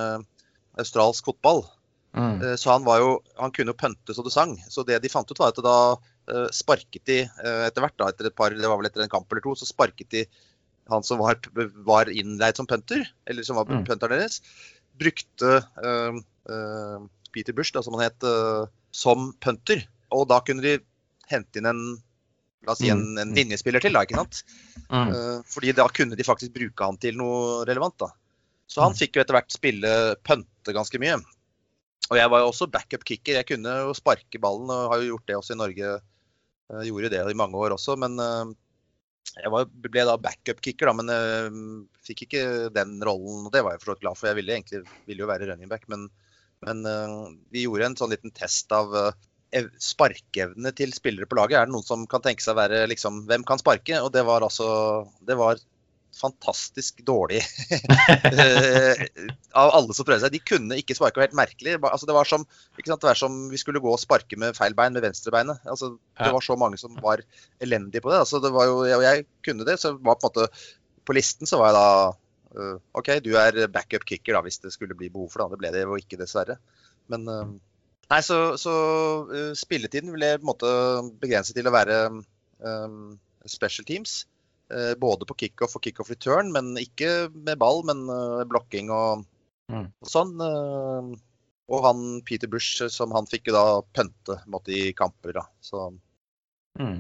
[0.75, 1.61] australsk fotball.
[2.19, 2.41] Mm.
[2.59, 4.57] Så han, var jo, han kunne jo pønte så det sang.
[4.67, 8.35] Så det de fant ut, var at da sparket de etter hvert, da, etter et
[8.35, 10.25] par, det var vel etter en kamp eller to, så sparket de
[10.89, 11.39] han som var,
[11.87, 13.85] var innleid som punter, eller som var mm.
[13.89, 14.41] punteren deres,
[14.99, 16.19] brukte uh,
[16.51, 16.99] uh,
[17.35, 19.85] Peter Bush, da, som han het, uh, som punter.
[20.15, 20.79] Og da kunne de
[21.29, 21.83] hente inn en
[22.67, 23.19] la oss si en, mm.
[23.23, 24.43] en linjespiller til, da, ikke sant?
[24.89, 25.43] Mm.
[25.45, 27.95] fordi da kunne de faktisk bruke han til noe relevant.
[28.01, 28.09] da.
[28.69, 28.99] Så han mm.
[28.99, 29.91] fikk jo etter hvert spille
[30.27, 31.19] pønte ganske mye.
[32.09, 33.37] Og jeg var jo også backup kicker.
[33.37, 35.93] Jeg kunne jo sparke ballen og har jo gjort det også i Norge.
[36.73, 38.17] Jeg gjorde det i mange år også, men
[39.39, 41.59] jeg var, ble da backup-kicker, men uh,
[42.07, 42.43] fikk ikke
[42.75, 43.47] den rollen.
[43.47, 44.31] og Det var jeg forstått glad for.
[44.31, 46.09] Jeg ville egentlig ville jo være running back, men,
[46.67, 49.11] men uh, vi gjorde en sånn liten test av uh,
[49.83, 51.61] sparkeevne til spillere på laget.
[51.61, 54.01] Er det noen som kan tenke seg å være liksom Hvem kan sparke?
[54.05, 54.69] Og det var altså
[55.25, 55.63] Det var
[56.17, 57.41] fantastisk dårlig
[58.33, 59.03] eh,
[59.53, 60.35] av alle som prøvde seg.
[60.35, 61.77] De kunne ikke sparke, helt merkelig.
[61.83, 62.47] Altså, det, var som,
[62.79, 65.63] det, var som, vi skulle gå og sparke med feil bein med venstrebeinet.
[65.69, 67.23] Altså, det var så mange som var
[67.65, 68.23] elendige på det.
[68.25, 70.49] Altså, det jo, og jeg kunne det, så var på en måte
[71.09, 71.93] på listen så var jeg da
[72.59, 75.55] uh, OK, du er backup kicker da, hvis det skulle bli behov for det.
[75.55, 76.59] Det ble det jo ikke, dessverre.
[77.13, 77.55] Men uh,
[78.11, 78.75] nei, så, så
[79.31, 80.75] uh, spilletiden ble på en måte
[81.23, 83.17] begrenset til å være um,
[83.49, 84.23] special teams.
[84.69, 89.25] Eh, både på kickoff og kickoff return, men ikke med ball, men eh, blokking og,
[89.73, 89.87] mm.
[90.05, 90.35] og sånn.
[90.45, 91.15] Eh,
[91.73, 93.65] og han Peter Bush, som han fikk jo da
[93.97, 95.39] pønte måtte, i kamper.
[95.39, 95.47] da.
[95.65, 95.87] Så,
[96.81, 96.97] mm.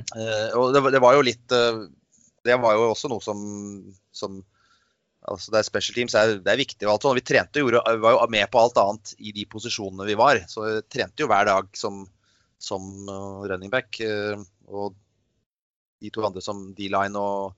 [0.60, 3.38] og det, det, var jo litt Det var jo også noe som,
[4.12, 4.40] som
[5.24, 6.84] altså det er Special teams er, det er viktig.
[6.84, 7.16] og alt sånt.
[7.20, 10.42] Vi trente gjorde, var jo med på alt annet i de posisjonene vi var.
[10.52, 12.04] Så vi trente jo hver dag som,
[12.60, 13.08] som
[13.48, 14.00] running back.
[14.68, 14.92] Og
[16.02, 17.56] de to andre som D-line og,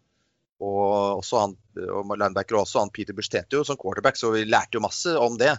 [0.65, 1.55] og også han,
[1.89, 4.85] og linebacker og også han Peter Bush tjente jo som quarterback, så vi lærte jo
[4.85, 5.55] masse om det.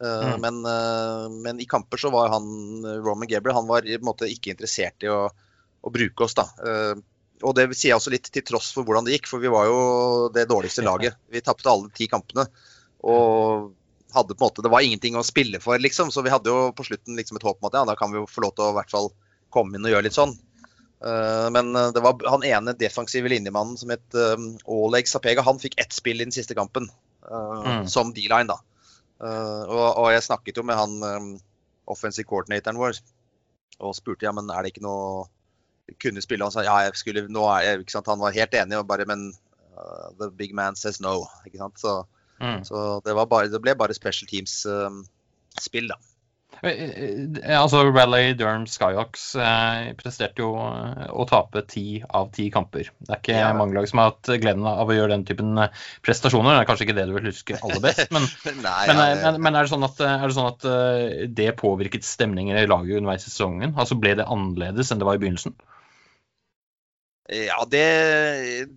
[0.00, 0.40] Uh, mm.
[0.40, 2.46] men, uh, men, i kamper så var han
[3.04, 6.36] Roman Gabriel han var i en måte ikke interessert i å, å bruke oss.
[6.38, 6.46] da.
[6.56, 7.02] Uh,
[7.44, 9.68] og det sier jeg også litt til tross for hvordan det gikk, for vi var
[9.68, 9.82] jo
[10.34, 11.16] det dårligste laget.
[11.32, 12.46] Vi tapte alle ti kampene.
[13.00, 13.70] Og
[14.12, 16.10] hadde på en måte, det var ingenting å spille for, liksom.
[16.12, 18.18] Så vi hadde jo på slutten liksom et håp om at ja, da kan vi
[18.18, 19.12] jo få lov til å i hvert fall
[19.54, 20.34] komme inn og gjøre litt sånn.
[21.06, 25.44] Eh, men eh, det var han ene defensive linjemannen som het um, Oleg Sapega.
[25.46, 26.90] Han fikk ett spill i den siste kampen,
[27.24, 27.86] mm.
[27.88, 28.60] som D-line, da.
[29.20, 31.34] Og, jeg snakket jo med han
[31.90, 32.94] offensive coordinatoren vår
[33.84, 35.26] og spurte ja, men er det ikke noe
[36.00, 36.46] kunne spille.
[36.46, 38.08] Han sa ja, jeg skulle, nå er jeg, ikke sant?
[38.10, 39.30] Han var helt enig, og bare, men
[39.76, 41.24] uh, the big man says no.
[41.48, 41.80] ikke sant?
[41.80, 41.94] Så,
[42.40, 42.62] mm.
[42.68, 45.98] så det, bare, det, ble bare special teams-spill, um, da.
[46.62, 46.80] Eh,
[47.40, 52.90] eh, altså Rally Durham Skyhawks eh, presterte jo eh, å tape ti av ti kamper.
[53.00, 53.52] Det er ikke ja.
[53.56, 55.56] mange lag som har hatt gleden av å gjøre den typen
[56.04, 56.52] prestasjoner.
[56.52, 58.28] Det er kanskje ikke det du vil huske aller best, men,
[58.66, 60.68] Nei, men, ja, men, men er, det sånn at, er, det sånn at,
[61.40, 63.76] det påvirket stemningen i laget underveis i sesongen?
[63.80, 65.56] Altså Ble det annerledes enn det var i begynnelsen?
[67.30, 67.86] Ja, det,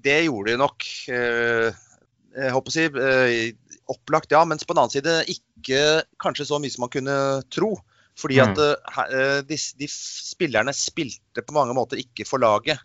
[0.05, 0.85] det gjorde det nok.
[1.09, 2.85] Jeg håper å si
[3.91, 4.43] opplagt, ja.
[4.47, 5.52] Mens på den annen side ikke
[6.21, 7.17] kanskje så mye som man kunne
[7.53, 7.75] tro.
[8.19, 12.81] Fordi at uh, de, de, spillerne spilte på mange måter ikke for laget.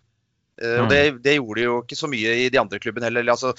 [0.57, 1.19] Uh, og det, mm.
[1.25, 3.29] det, gjorde de jo ikke så mye i de andre klubbene heller.
[3.35, 3.53] Altså,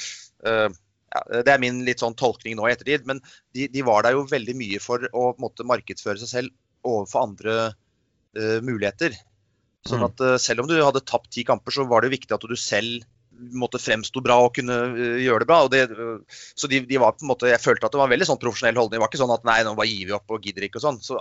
[0.48, 0.68] uh,
[1.10, 3.06] ja, det er min litt sånn tolkning nå i ettertid.
[3.10, 3.22] Men
[3.54, 7.56] de, de, var der jo veldig mye for å måte, markedsføre seg selv overfor andre
[8.64, 9.16] muligheter.
[9.90, 12.36] Sånn at at selv om du hadde tapt ti kamper, så var det jo viktig
[12.36, 13.02] at du selv
[13.60, 14.76] måte fremsto bra og kunne
[15.22, 15.60] gjøre det bra.
[15.72, 15.82] Det,
[16.30, 18.42] så de, de, var på en måte, Jeg følte at det var en veldig sånn
[18.42, 18.98] profesjonell holdning.
[18.98, 20.86] Det var ikke sånn at nei, nå bare gir vi opp og gidder ikke og
[20.88, 21.02] sånn.
[21.04, 21.20] Så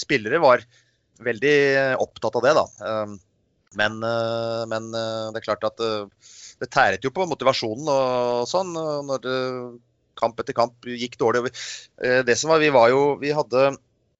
[0.00, 0.64] spillere var
[1.24, 1.56] veldig
[1.98, 2.66] opptatt av det, da.
[3.78, 3.98] Men,
[4.70, 5.82] men det er klart at
[6.58, 9.26] det tæret jo på motivasjonen og sånn når
[10.18, 11.52] kamp etter kamp gikk dårlig.
[11.98, 13.76] Det som var, Vi var jo, vi hadde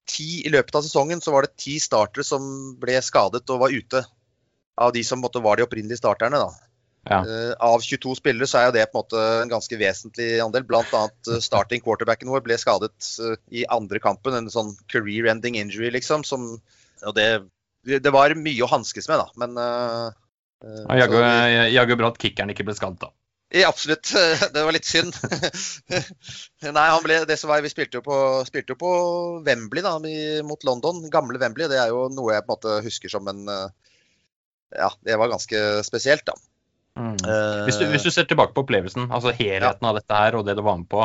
[0.08, 2.44] ti, I løpet av sesongen så var det ti startere som
[2.80, 4.04] ble skadet og var ute.
[4.78, 6.38] Av de som måtte, var de opprinnelige starterne.
[6.38, 6.67] da.
[7.06, 7.22] Ja.
[7.24, 10.66] Uh, av 22 spillere så er jo det på en måte en ganske vesentlig andel.
[10.68, 14.36] Blant annet uh, starting quarterbacken vår ble skadet uh, i andre kampen.
[14.36, 16.26] En sånn career-ending injury, liksom.
[16.28, 16.50] Som,
[17.04, 17.28] og det,
[17.88, 19.28] det, var mye å hanskes med, da.
[19.40, 23.14] Men uh, Jaggu bra at kickeren ikke ble skadet, da.
[23.56, 24.10] Ja, absolutt.
[24.52, 25.16] Det var litt synd.
[26.76, 28.90] Nei, han ble, det som var, Vi spilte jo på, spilte jo på
[29.46, 29.94] Wembley da,
[30.44, 31.00] mot London.
[31.08, 31.70] Gamle Wembley.
[31.72, 35.62] Det er jo noe jeg på en måte husker som en Ja, det var ganske
[35.88, 36.36] spesielt, da.
[36.98, 37.14] Mm.
[37.68, 39.92] Hvis, du, hvis, du, ser tilbake på opplevelsen, altså helheten ja.
[39.92, 41.04] av dette her og det du var med på,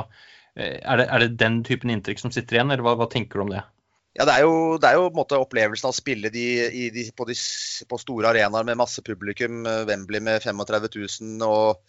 [0.57, 3.39] eh, er det, er det den typen inntrykk som sitter igjen, eller hva, hva tenker
[3.39, 3.61] du om det?
[4.13, 6.47] Ja, Det er jo, det er jo på en måte opplevelsen av å spille de,
[6.93, 7.37] de, på, de,
[7.89, 9.63] på, store arenaer med masse publikum.
[9.89, 11.81] Wembley med 35 000 og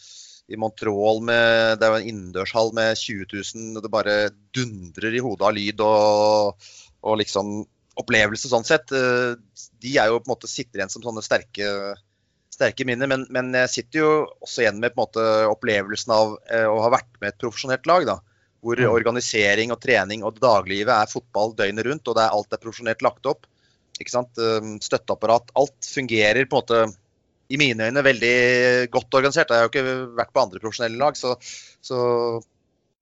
[0.48, 3.76] i Montreal med Det er jo en innendørshall med 20 000.
[3.76, 4.16] og Det bare
[4.56, 6.72] dundrer i hodet av lyd og,
[7.04, 7.58] og liksom
[8.00, 8.92] opplevelse sånn sett.
[8.92, 9.36] Eh,
[9.84, 11.68] de er jo på en måte sitter igjen som sånne sterke,
[12.54, 13.10] sterke minner.
[13.10, 14.12] Men, men, jeg sitter jo
[14.44, 18.06] også igjen med måte opplevelsen av eh, å ha vært med et profesjonelt lag.
[18.08, 18.18] da,
[18.64, 18.90] Hvor mm.
[18.92, 23.04] organisering og trening og daglivet er fotball døgnet rundt, og det er, alt er profesjonelt
[23.06, 23.48] lagt opp.
[24.00, 25.54] ikke sant, eh, Støtteapparat.
[25.60, 26.84] Alt fungerer på en måte
[27.52, 28.34] i mine øyne veldig
[28.92, 29.50] godt organisert.
[29.50, 31.18] Jeg har jo ikke vært på andre profesjonelle lag.
[31.18, 31.34] Så,
[31.84, 31.98] så,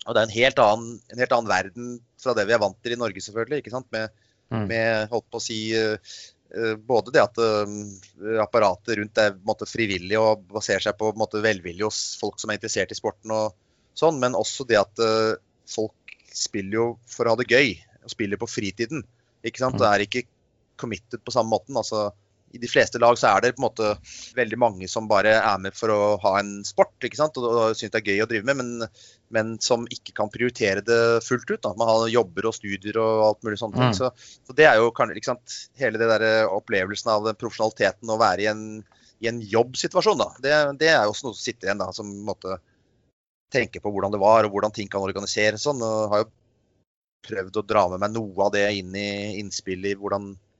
[0.02, 2.78] og det er en helt, annen, en helt, annen, verden fra det vi er vant
[2.82, 3.62] til i Norge, selvfølgelig.
[3.62, 3.88] ikke sant?
[3.94, 4.10] Med,
[4.50, 4.66] mm.
[4.70, 6.18] med holdt på å si uh,
[6.76, 7.70] både det at uh,
[8.42, 12.60] apparatet rundt er måte, frivillig og baserer seg på måte, velvilje hos folk som er
[12.60, 13.56] interessert i sporten, og
[13.98, 15.38] sånn, men også det at uh,
[15.70, 17.74] folk spiller jo for å ha det gøy.
[18.02, 19.04] Og spiller på fritiden.
[19.46, 19.76] ikke sant?
[19.76, 19.82] Mm.
[19.82, 20.24] Det er ikke
[20.80, 21.76] committed på samme måten.
[21.78, 22.08] altså
[22.52, 23.90] i de fleste lag så er det på en måte
[24.36, 27.38] veldig mange som bare er med for å ha en sport ikke sant?
[27.40, 28.88] og, og syns det er gøy å drive med, men,
[29.32, 31.62] men, som ikke kan prioritere det fullt ut.
[31.64, 31.72] Da.
[31.78, 33.78] Man har jobber og studier og alt mulig sånt.
[33.80, 33.94] Mm.
[33.96, 35.56] Så, så, det er jo ikke sant?
[35.80, 38.66] hele det der opplevelsen av den profesjonaliteten å være i en,
[39.24, 40.20] i en jobbsituasjon.
[40.20, 40.30] Da.
[40.44, 42.60] Det, det, er også noe som sitter igjen, da, som måtte
[43.52, 45.64] tenke på hvordan det var og hvordan ting kan organiseres.
[45.64, 46.32] Sånn, og har jo
[47.22, 50.51] prøvd å dra med meg noe av det inn i innspillet i hvordan Eh,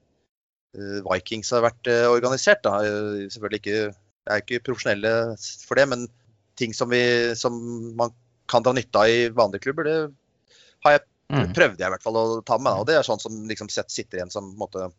[0.73, 2.63] Vikings har vært eh, organisert.
[2.65, 2.79] Da.
[2.81, 3.79] Eh, selvfølgelig ikke,
[4.33, 5.13] er ikke profesjonelle
[5.67, 6.07] for det, men
[6.59, 7.03] ting som, vi,
[7.37, 7.57] som
[7.97, 8.13] man
[8.49, 9.97] kan dra nytte av i vanlige klubber, det
[10.85, 11.53] har jeg, mm.
[11.55, 12.81] prøvde jeg i hvert fall å ta med.
[12.81, 14.89] Og det er sånn som liksom sitter igjen som måte,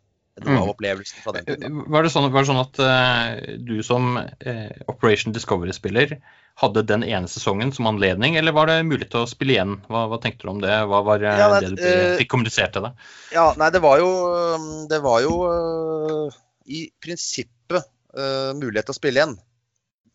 [0.42, 0.70] noe av mm.
[0.73, 1.77] opplevelsen fra den tiden.
[1.94, 6.16] Var det sånn, var det sånn at uh, du som uh, Operation Discovery-spiller
[6.62, 9.77] hadde den ene sesongen som anledning, eller var det mulig til å spille igjen?
[9.90, 10.75] Hva, hva tenkte du om det?
[10.90, 13.07] Hva var ja, det, det du uh, fikk kommunisert til deg?
[13.35, 14.11] Ja, nei, det var jo,
[14.90, 15.37] det var jo
[16.64, 17.90] i prinsippet
[18.55, 19.38] mulighet til å spille igjen.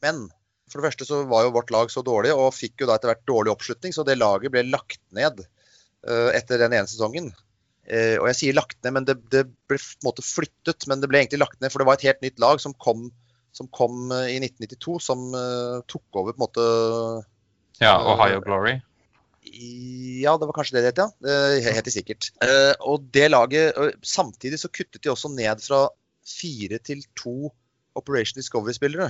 [0.03, 0.25] Men
[0.71, 3.11] for det første så var jo vårt lag så dårlig, og fikk jo da etter
[3.11, 5.43] hvert dårlig oppslutning, så det laget ble lagt ned
[6.07, 7.27] etter den ene sesongen.
[7.89, 10.85] Uh, og jeg sier lagt ned, men det, det ble på en måte flyttet.
[10.89, 13.07] Men det ble egentlig lagt ned, for det var et helt nytt lag som kom,
[13.55, 16.67] som kom uh, i 1992, som uh, tok over på en måte
[17.81, 18.77] Ja, Ohio Glory?
[19.49, 21.71] Ja, det var kanskje det det het, ja.
[21.73, 22.27] Helt sikkert.
[22.85, 25.87] og det laget Samtidig så kuttet de også ned fra
[26.27, 27.49] fire til to
[27.97, 29.07] Operation Discovery-spillere.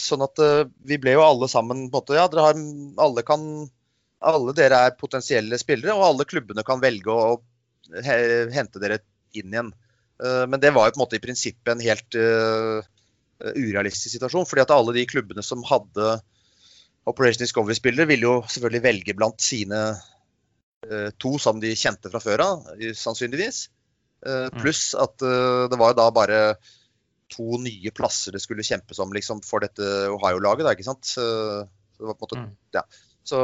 [0.00, 0.42] sånn at
[0.88, 2.58] vi ble jo alle sammen på en måte Ja, dere har
[3.04, 3.44] Alle kan
[4.22, 7.36] alle dere er potensielle spillere, og alle klubbene kan velge å
[8.54, 9.00] hente dere
[9.36, 9.72] inn igjen.
[10.22, 12.82] Eh, men det var jo på en måte i prinsippet en helt uh,
[13.42, 14.46] urealistisk situasjon.
[14.46, 16.16] fordi at alle de klubbene som hadde
[17.10, 22.44] Operation Discovery-spillere, ville jo selvfølgelig velge blant sine uh, to som de kjente fra før
[22.46, 22.68] av,
[22.98, 23.66] sannsynligvis.
[24.22, 26.42] Uh, Pluss at det var jo da bare
[27.32, 30.68] to nye plasser det skulle kjempes om liksom, for dette Ohio-laget.
[30.70, 31.08] ikke sant?
[31.08, 31.24] Så
[31.96, 32.50] det var på en måte, mm.
[32.76, 32.84] ja.
[33.26, 33.40] Så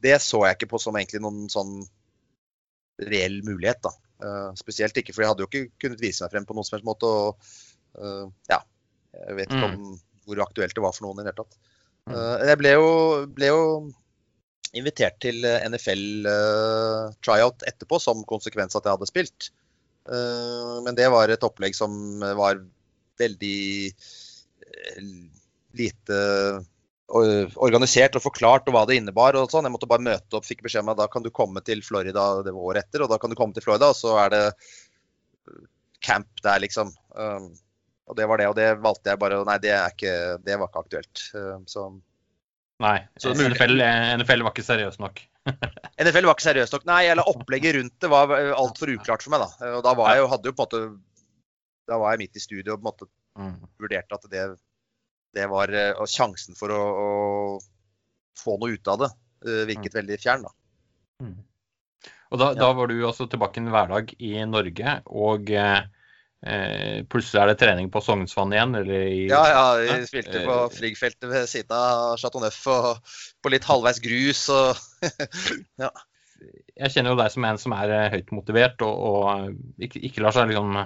[0.00, 1.80] det så jeg ikke på som egentlig noen sånn
[3.08, 3.80] reell mulighet.
[3.84, 3.92] da.
[4.20, 6.76] Uh, spesielt ikke, for jeg hadde jo ikke kunnet vise meg frem på noen som
[6.76, 7.08] helst måte.
[7.08, 7.40] og
[8.00, 8.60] uh, ja,
[9.16, 9.94] Jeg vet ikke om mm.
[10.28, 11.58] hvor aktuelt det var for noen i det hele tatt.
[12.10, 12.90] Uh, jeg ble jo,
[13.36, 13.64] ble jo,
[14.76, 16.28] invitert til NFL
[17.26, 19.48] tryout etterpå som konsekvens at jeg hadde spilt.
[20.86, 22.60] men det var et opplegg som var
[23.18, 23.90] veldig
[25.74, 26.20] lite
[27.10, 29.36] organisert og forklart og hva det innebar.
[29.38, 29.66] og sånn.
[29.66, 32.42] Jeg måtte bare møte opp, fikk beskjed om at da kan du komme til Florida
[32.46, 33.04] det var året etter.
[33.04, 34.44] Og da kan du komme til Florida, og så er det
[36.04, 36.92] camp der, liksom.
[37.14, 37.50] Um,
[38.10, 38.46] og det var det.
[38.50, 40.14] Og det valgte jeg bare Nei, det, er ikke,
[40.46, 41.26] det var ikke aktuelt.
[41.34, 41.90] Um, så
[42.80, 43.76] Nei, så NFL,
[44.22, 45.20] NFL var ikke seriøs nok?
[46.00, 46.86] NFL var ikke seriøst nok.
[46.88, 49.44] Nei, eller opplegget rundt det var altfor uklart for meg.
[49.44, 49.74] da.
[49.76, 50.82] Og da var jeg jo, hadde jo på en måte
[51.90, 53.56] Da var jeg midt i studio og på en måte mm.
[53.82, 54.46] vurderte at det,
[55.36, 55.70] det var
[56.02, 59.10] Og sjansen for å, å få noe ut av det
[59.68, 59.98] virket mm.
[60.00, 60.50] veldig fjern, da.
[61.24, 61.38] Mm.
[62.30, 67.50] Og da, da, var du også tilbake en hverdag i Norge, og eh, plutselig er
[67.50, 68.76] det trening på Sognsvann igjen?
[68.78, 73.16] Eller i, ja, ja, vi spilte på eh, Frigg-feltet ved siden av Chateau Neuf og
[73.42, 74.78] på litt halvveis grus og
[75.82, 75.90] ja.
[76.80, 80.22] Jeg kjenner jo deg som en som er eh, høyt motivert og, og ikke, ikke,
[80.24, 80.78] lar seg liksom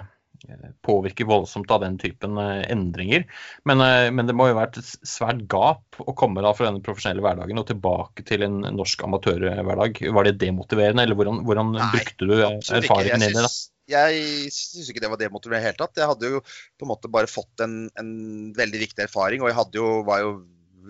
[0.85, 3.27] påvirke voldsomt av den typen eh, endringer.
[3.69, 6.85] Men, eh, men, det må jo være et svært gap å komme da fra denne
[6.85, 10.03] profesjonelle hverdagen og tilbake til en norsk amatørhverdag.
[10.17, 13.49] Var det demotiverende, eller hvordan, hvordan Nei, brukte du erfaringen din?
[13.91, 16.01] Jeg syns ikke det var demotiverende i det hele tatt.
[16.01, 18.13] Jeg hadde jo på en måte bare fått en, en
[18.57, 20.37] veldig viktig erfaring, og jeg jo, var jo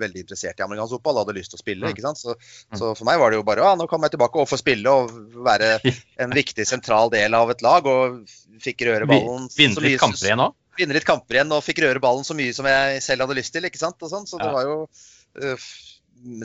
[0.01, 1.93] veldig interessert i amerikansk fotball og hadde lyst til å spille.
[1.93, 2.21] ikke sant?
[2.21, 2.79] Så, mm.
[2.81, 4.93] så for meg var det jo bare ja, nå kommer jeg tilbake og få spille
[4.93, 5.15] og
[5.47, 5.79] være
[6.25, 7.87] en viktig sentral del av et lag.
[7.87, 10.59] Og fikk røre ballen Vinne litt kamper igjen òg?
[10.79, 13.55] Vinne litt kamper igjen og fikk røre ballen så mye som jeg selv hadde lyst
[13.55, 13.67] til.
[13.69, 14.01] ikke sant?
[14.03, 15.71] Og sånn, Så det var jo uh,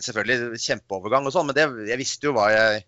[0.06, 2.88] selvfølgelig kjempeovergang og sånn, men det, jeg visste jo hva jeg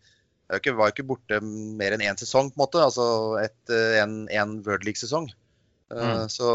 [0.52, 1.38] jeg var jo ikke borte
[1.80, 2.82] mer enn én sesong, på en måte.
[2.84, 3.06] Altså
[3.40, 3.72] et,
[4.02, 5.30] en, en World League-sesong.
[5.92, 6.02] Mm.
[6.02, 6.50] Eh, så,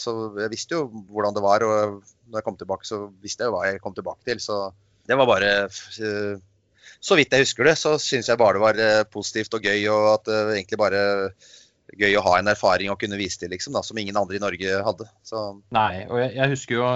[0.00, 3.52] så, jeg visste jo hvordan det var, og når jeg kom tilbake, så visste jeg
[3.52, 4.42] jo hva jeg kom tilbake til.
[4.42, 4.64] Så
[5.08, 6.36] det var bare eh,
[7.02, 9.88] Så vidt jeg husker det, så syns jeg bare det var eh, positivt og gøy,
[9.92, 11.02] og at det egentlig bare
[11.98, 14.40] gøy å ha en erfaring å kunne vise til, liksom, da, som ingen andre i
[14.40, 15.06] Norge hadde.
[15.28, 15.42] Så.
[15.76, 16.86] Nei, og jeg, jeg, husker jo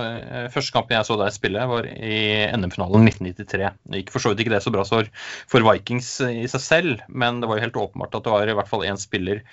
[0.54, 2.20] første kampen jeg så deg spille, var i
[2.56, 3.74] NM-finalen 1993.
[3.92, 5.10] Det gikk for så vidt ikke det så bra for,
[5.52, 8.56] for Vikings i seg selv, men det var jo helt åpenbart at det var i
[8.56, 9.44] hvert fall én spiller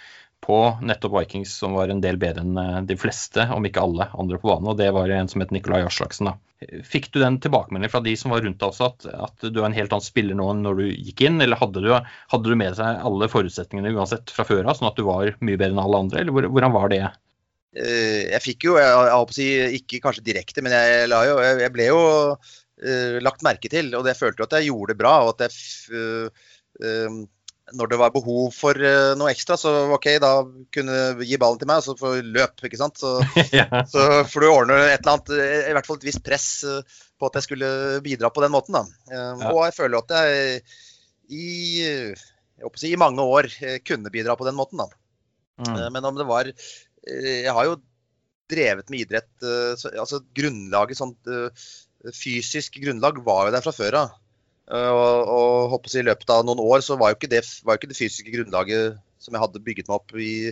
[0.44, 4.10] på nettopp Vikings som var en del bedre enn eh, de fleste, om ikke alle,
[4.20, 4.72] andre på banen.
[4.74, 6.32] Og det var en som het Nikolai Aslaksen.
[6.32, 6.36] da.
[6.88, 9.68] Fikk du den tilbakemeldingen fra de som var rundt deg også, at, at, du er
[9.70, 11.42] en helt annen spiller nå enn når du gikk inn?
[11.44, 15.00] Eller hadde du, hadde du med seg alle forutsetningene uansett fra før av, sånn at
[15.00, 16.24] du var mye bedre enn alle andre?
[16.24, 17.04] Eller hvordan var det?
[17.74, 21.38] Eh, jeg fikk jo, jeg, jeg håper å si, ikke kanskje direkte, men jeg, jo,
[21.64, 22.02] jeg ble jo
[22.36, 23.94] uh, lagt merke til.
[23.98, 25.16] Og jeg følte jo at jeg gjorde det bra.
[25.26, 25.54] og at jeg
[27.72, 30.34] når det var behov for uh, noe ekstra, så OK, da
[30.74, 33.00] kunne du gi ballen til meg, og så får løp, ikke sant.
[33.00, 33.16] Så,
[33.60, 33.68] ja.
[33.90, 36.82] så får du ordne et eller annet, eh, i hvert fall et visst press uh,
[37.20, 37.70] på at jeg skulle
[38.04, 38.84] bidra på den måten, da.
[39.14, 39.54] Ja.
[39.54, 40.60] Og jeg føler at jeg
[41.32, 41.48] i,
[41.88, 43.48] jeg si, i mange år
[43.88, 44.90] kunne bidra på den måten, da.
[45.64, 45.94] Mm.
[45.94, 47.76] men om det var Jeg har jo
[48.50, 49.30] drevet med idrett,
[49.78, 51.12] så, altså grunnlaget sånn
[52.18, 54.16] Fysisk grunnlag var jo der fra før av.
[54.72, 57.76] Eh, og, og håper I løpet av noen år så var jo ikke det, jo
[57.76, 60.52] ikke det fysiske grunnlaget som jeg hadde bygget meg opp i,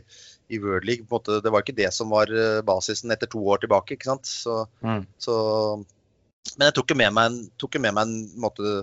[0.51, 1.07] i World League.
[1.11, 3.95] måte, Det var ikke det som var eh, basisen etter to år tilbake.
[3.95, 4.27] ikke sant?
[4.27, 5.03] Så, mm.
[5.19, 5.35] så,
[6.57, 8.77] men jeg tok jo med meg tok med meg en måte,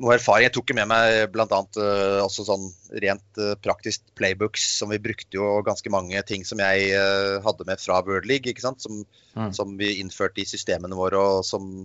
[0.00, 0.48] noe erfaring.
[0.48, 1.60] Jeg tok med meg bl.a.
[1.76, 2.66] Uh, også sånn
[3.04, 4.64] rent uh, praktisk playbooks.
[4.80, 8.48] som Vi brukte jo ganske mange ting som jeg uh, hadde med fra World League.
[8.48, 8.80] ikke sant?
[8.80, 9.04] Som,
[9.36, 9.52] mm.
[9.56, 11.84] som vi innførte i systemene våre, og som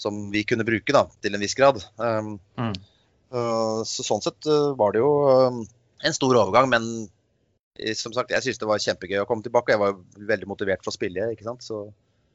[0.00, 1.82] som vi kunne bruke da, til en viss grad.
[1.96, 2.72] Um, mm.
[3.34, 5.60] uh, så Sånn sett uh, var det jo uh,
[6.04, 9.74] en stor overgang, men uh, som sagt, jeg syntes det var kjempegøy å komme tilbake.
[9.74, 10.00] Jeg var
[10.32, 11.30] veldig motivert for å spille.
[11.34, 11.64] ikke sant?
[11.66, 11.86] Så...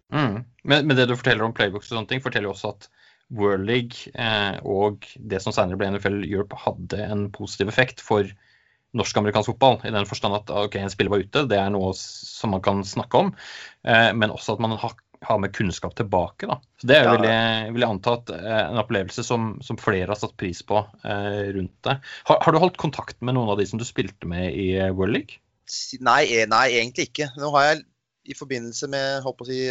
[0.10, 0.42] Mm.
[0.64, 2.90] Men, men, det du forteller om playbooks og sånne ting, forteller jo også at
[3.30, 8.26] World League eh, og det som senere ble NFL Europe, hadde en positiv effekt for
[8.98, 9.78] norsk-amerikansk fotball.
[9.86, 12.82] I den forstand at ok, en spiller var ute, det er noe som man kan
[12.88, 13.30] snakke om.
[13.86, 16.48] Eh, men også at man har ha med kunnskap tilbake.
[16.48, 16.60] Da.
[16.82, 17.16] Så Det er jo, ja.
[17.18, 20.62] vil, jeg, vil jeg anta at eh, en opplevelse som, som, flere har satt pris
[20.66, 21.98] på eh, rundt det.
[22.30, 24.94] Har, har, du holdt kontakt med noen av de som du spilte med i eh,
[24.96, 25.42] World League?
[26.06, 27.30] Nei, eh, nei egentlig ikke.
[27.40, 27.84] Nå har jeg
[28.30, 29.62] i forbindelse med håper å si,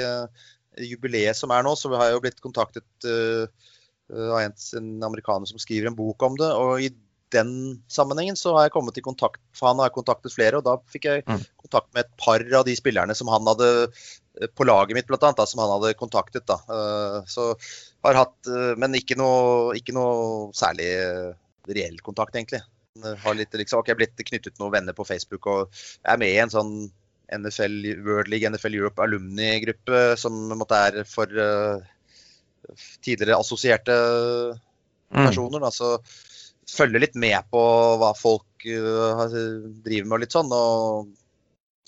[0.88, 3.46] jubileet som er nå, så har jeg jo blitt kontaktet uh,
[4.10, 6.48] av en, en, amerikaner som skriver en bok om det.
[6.54, 6.90] og i
[7.34, 10.78] den sammenhengen så har jeg kommet i kontakt for han har kontaktet flere, og da
[10.92, 11.42] fikk jeg mm.
[11.60, 13.68] kontakt med et par av de spillerne som han hadde
[14.54, 16.46] på laget mitt, blant annet, da, som han hadde kontaktet.
[16.46, 16.58] da.
[16.74, 17.50] Eh, så
[18.06, 20.88] har hatt, eh, Men ikke noe, ikke noe særlig
[21.68, 22.62] reell kontakt, egentlig.
[23.02, 26.40] Har litt, liksom, okay, blitt knyttet noen venner på Facebook og jeg er med i
[26.42, 26.72] en sånn
[27.30, 31.76] NFL, World League NFL Europe alumni-gruppe som måtte er for uh,
[33.04, 33.94] tidligere assosierte
[35.12, 35.26] mm.
[35.26, 35.60] personer.
[35.60, 35.98] Da, så
[36.68, 37.62] følger litt med på
[38.00, 39.28] hva folk uh,
[39.84, 40.52] driver med og litt sånn.
[40.56, 41.12] Og,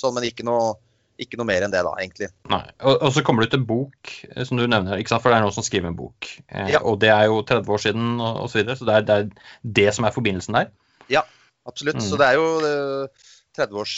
[0.01, 0.75] sånn men ikke noe,
[1.21, 2.31] ikke noe, mer enn det, da, egentlig.
[2.51, 2.63] Nei.
[2.81, 5.25] Og, og, så kommer du til bok, eh, som du nevner, ikke sant?
[5.25, 6.29] for det er noen som skriver en bok.
[6.49, 6.83] Eh, ja.
[6.87, 9.17] Og det er jo 30 år siden og osv., så, videre, så det er, det
[9.17, 9.49] er,
[9.81, 10.71] det som er forbindelsen der?
[11.13, 11.25] Ja,
[11.69, 12.01] absolutt.
[12.01, 12.07] Mm.
[12.09, 12.47] Så det er jo
[13.59, 13.91] 30 år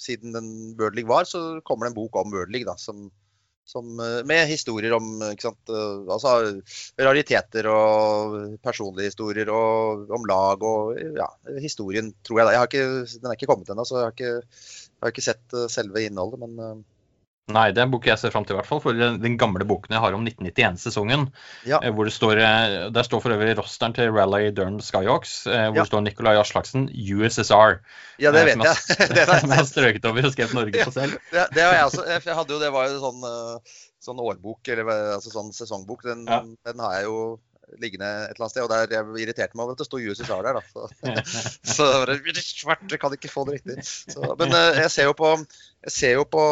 [0.00, 3.06] siden den World League var, så kommer det en bok om World League da, som,
[3.68, 5.74] som, med historier om sant,
[6.08, 6.32] altså,
[6.96, 11.28] rariteter og personlige historier og om lag og ja,
[11.60, 12.48] historien, tror jeg.
[12.48, 12.56] da.
[12.56, 14.34] Jeg ikke, den er ikke kommet ennå, så jeg har ikke,
[15.04, 16.40] jeg har ikke sett selve innholdet.
[16.42, 16.84] men
[17.52, 18.80] Nei, det er en bok jeg ser fram til, i hvert fall.
[18.80, 21.26] For den gamle boken jeg har om 1991-sesongen,
[21.68, 21.80] ja.
[21.82, 25.66] Eh, hvor det står eh, Der står for øvrig rosteren til Rally Durham Skyhawks, eh,
[25.68, 25.82] hvor ja.
[25.82, 27.82] det står Nicolai Aslaksen, USSR.
[28.22, 28.78] Ja, det vet jeg.
[29.18, 31.18] det som jeg har strøket over og skrevet Norge ja, på selv.
[31.34, 32.06] Det, det har jeg også.
[32.14, 33.28] Jeg hadde jo, det var jo sånn,
[34.08, 36.08] sånn årbok, eller altså sånn sesongbok.
[36.08, 37.18] Den, den har jeg jo
[37.80, 38.64] liggende et eller annet sted.
[38.64, 40.64] Og der jeg irriterte meg over at det sto USSR der, da.
[40.70, 40.88] Så,
[41.76, 41.88] så
[42.90, 43.78] det kan ikke få det riktig.
[43.84, 45.36] Så, men jeg ser jo på,
[45.86, 46.44] jeg ser jo på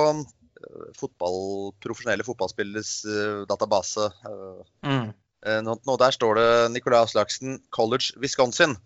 [0.98, 4.08] fotball, profesjonelle fotballspilleres uh, database.
[4.86, 5.10] Mm.
[5.66, 8.76] nå, der står det Nicolai Aslaksen, College, Wisconsin.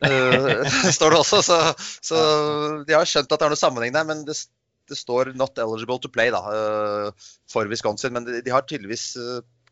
[0.96, 1.58] står det også, så,
[2.00, 2.20] så,
[2.88, 4.06] de har skjønt at det er noe sammenheng der.
[4.08, 4.38] Men det,
[4.88, 6.40] det står 'not eligible to play' da,
[7.50, 8.16] for Wisconsin.
[8.16, 9.12] Men de, de har tydeligvis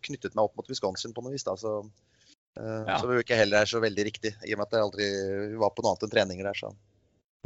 [0.06, 1.46] knyttet meg opp mot Wisconsin på noe vis.
[1.48, 1.80] da, så...
[2.58, 2.96] Ja.
[2.98, 5.04] Så det ikke heller er så veldig riktig, i og med at jeg aldri
[5.60, 6.58] var på noe annet enn treninger der.
[6.58, 6.72] Så.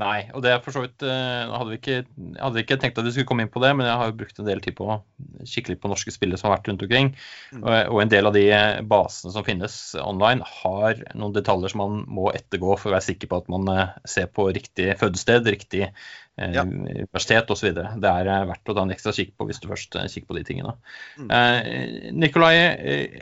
[0.00, 1.96] Nei, og det er for så vidt uh, hadde, vi ikke,
[2.40, 4.38] hadde ikke tenkt at vi skulle komme inn på det, men jeg har jo brukt
[4.40, 4.96] en del tid på å
[5.44, 7.10] kikke litt på norske spillere som har vært rundt omkring.
[7.52, 7.66] Mm.
[7.66, 8.46] Og, en del av de
[8.88, 13.28] basene som finnes online, har noen detaljer som man må ettergå for å være sikker
[13.28, 16.64] på at man uh, ser på riktig fødested, riktig eh, ja.
[16.64, 17.76] universitet osv.
[17.76, 20.46] Det er verdt å ta en ekstra kikk på hvis du først kikker på de
[20.48, 20.72] tingene.
[21.20, 22.16] Mm.
[22.16, 22.56] Nikolai,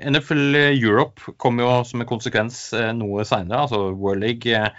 [0.07, 2.63] NFL Europe kom jo som en konsekvens
[2.95, 4.71] noe seinere, altså World League Eh,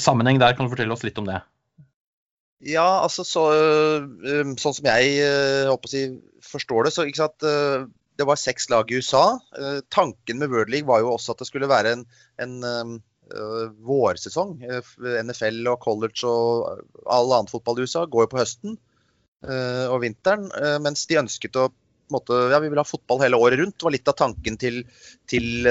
[0.00, 1.40] sammenheng der, kan du fortelle oss litt om det?
[2.66, 5.12] Ja, altså så, eh, sånn som jeg
[5.68, 6.02] håper eh, å si,
[6.42, 7.46] forstår det, så ikke sant,
[8.18, 9.38] det var seks lag i USA.
[9.94, 12.00] Tanken med World League var jo også at det skulle være en,
[12.42, 14.56] en uh, vårsesong.
[15.22, 18.78] NFL og college og all annen fotball i USA går jo på høsten
[19.44, 20.48] og vinteren.
[20.82, 21.68] Mens de ønsket å
[22.10, 23.84] måte, ja, vi vil ha fotball hele året rundt.
[23.86, 24.80] Var litt av tanken til,
[25.30, 25.68] til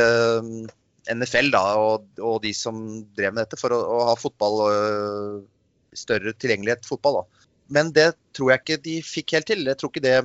[1.13, 2.79] NFL da, og, og, de som
[3.17, 7.21] drev med dette, for å, å ha fotball og større tilgjengelighet fotball.
[7.21, 7.47] da.
[7.73, 9.65] Men det tror jeg ikke de fikk helt til.
[9.67, 10.17] Jeg tror ikke det,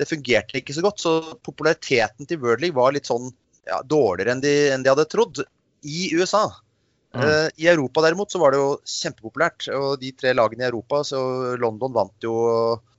[0.00, 1.02] det fungerte ikke så godt.
[1.02, 1.16] Så
[1.46, 3.28] populariteten til World League var litt sånn
[3.66, 5.42] ja, dårligere enn de, enn de, hadde trodd
[5.86, 6.46] i USA.
[7.16, 7.22] Mm.
[7.22, 9.68] Uh, I Europa derimot så var det jo kjempepopulært.
[9.76, 11.20] Og de tre lagene i Europa, så
[11.60, 12.36] London vant jo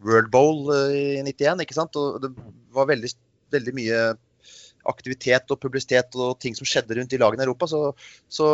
[0.05, 1.97] World Bowl uh, i 91, ikke sant.
[1.97, 2.33] Og det
[2.77, 3.13] var veldig,
[3.55, 4.01] veldig mye
[4.91, 7.69] aktivitet og publisitet og ting som skjedde rundt i lagene i Europa.
[7.71, 7.81] Så,
[8.31, 8.47] så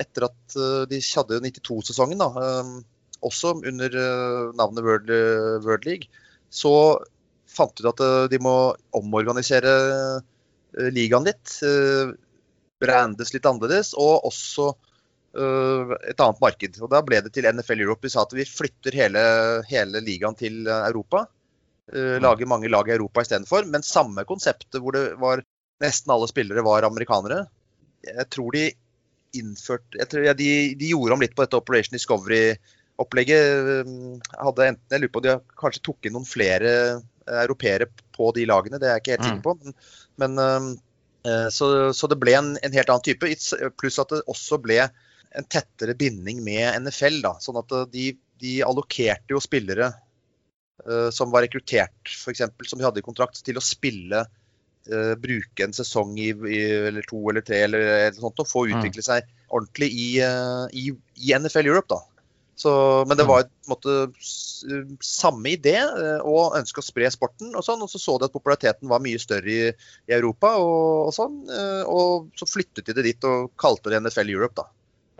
[0.00, 2.30] etter at uh, de hadde 92-sesongen, da,
[2.62, 2.78] um,
[3.26, 6.10] også under uh, navnet World, uh, World, League,
[6.52, 6.72] så
[7.50, 8.56] fant de ut at de må
[8.96, 9.70] omorganisere
[10.92, 11.54] ligaen litt.
[12.82, 14.66] brandes litt annerledes, og også
[15.32, 16.76] et annet marked.
[16.82, 18.04] Og Da ble det til NFL Europe.
[18.04, 19.22] Vi sa at vi flytter hele,
[19.70, 21.24] hele ligaen til Europa.
[21.86, 23.66] Uh, lager mange lag i Europa istedenfor.
[23.70, 25.42] Men samme konseptet hvor det var
[25.82, 27.44] nesten alle spillere var amerikanere.
[28.06, 28.70] Jeg tror de
[29.36, 30.48] innførte jeg tror, ja, de,
[30.78, 33.88] de, gjorde om litt på dette Operation Discovery-opplegget.
[34.38, 38.30] hadde enten, Jeg lurer på om de kanskje tok inn noen flere eh, europeere på
[38.36, 39.46] de lagene, det er jeg ikke helt sikker mm.
[39.46, 39.56] på.
[39.60, 39.74] Men,
[40.22, 40.78] men
[41.26, 43.32] uh, så, så, det ble en, en, helt annen type.
[43.80, 44.80] Pluss at det også ble
[45.36, 47.20] en tettere binding med NFL.
[47.26, 49.90] da, sånn at de, de allokerte jo spillere
[50.86, 54.24] uh, som var rekruttert, f.eks., som de hadde i kontrakt, til å spille
[54.92, 56.60] uh, bruke en sesong i, i,
[56.90, 58.76] eller to eller tre eller, eller sånt, og få mm.
[58.76, 59.08] utvikle mm.
[59.08, 60.90] seg ordentlig i, uh, i,
[61.22, 61.90] i, NFL Europe.
[61.94, 62.02] da.
[62.56, 62.70] Så,
[63.08, 63.30] men det mm.
[63.30, 63.96] var et, måte,
[65.04, 65.74] samme idé
[66.24, 67.50] å ønske å spre sporten.
[67.52, 69.66] Og sånn, og så så de at populariteten var mye større i,
[70.08, 70.54] i Europa.
[70.56, 71.42] Og, og sånn,
[71.84, 74.56] og så flyttet de det dit og kalte det NFL Europe.
[74.62, 74.70] da.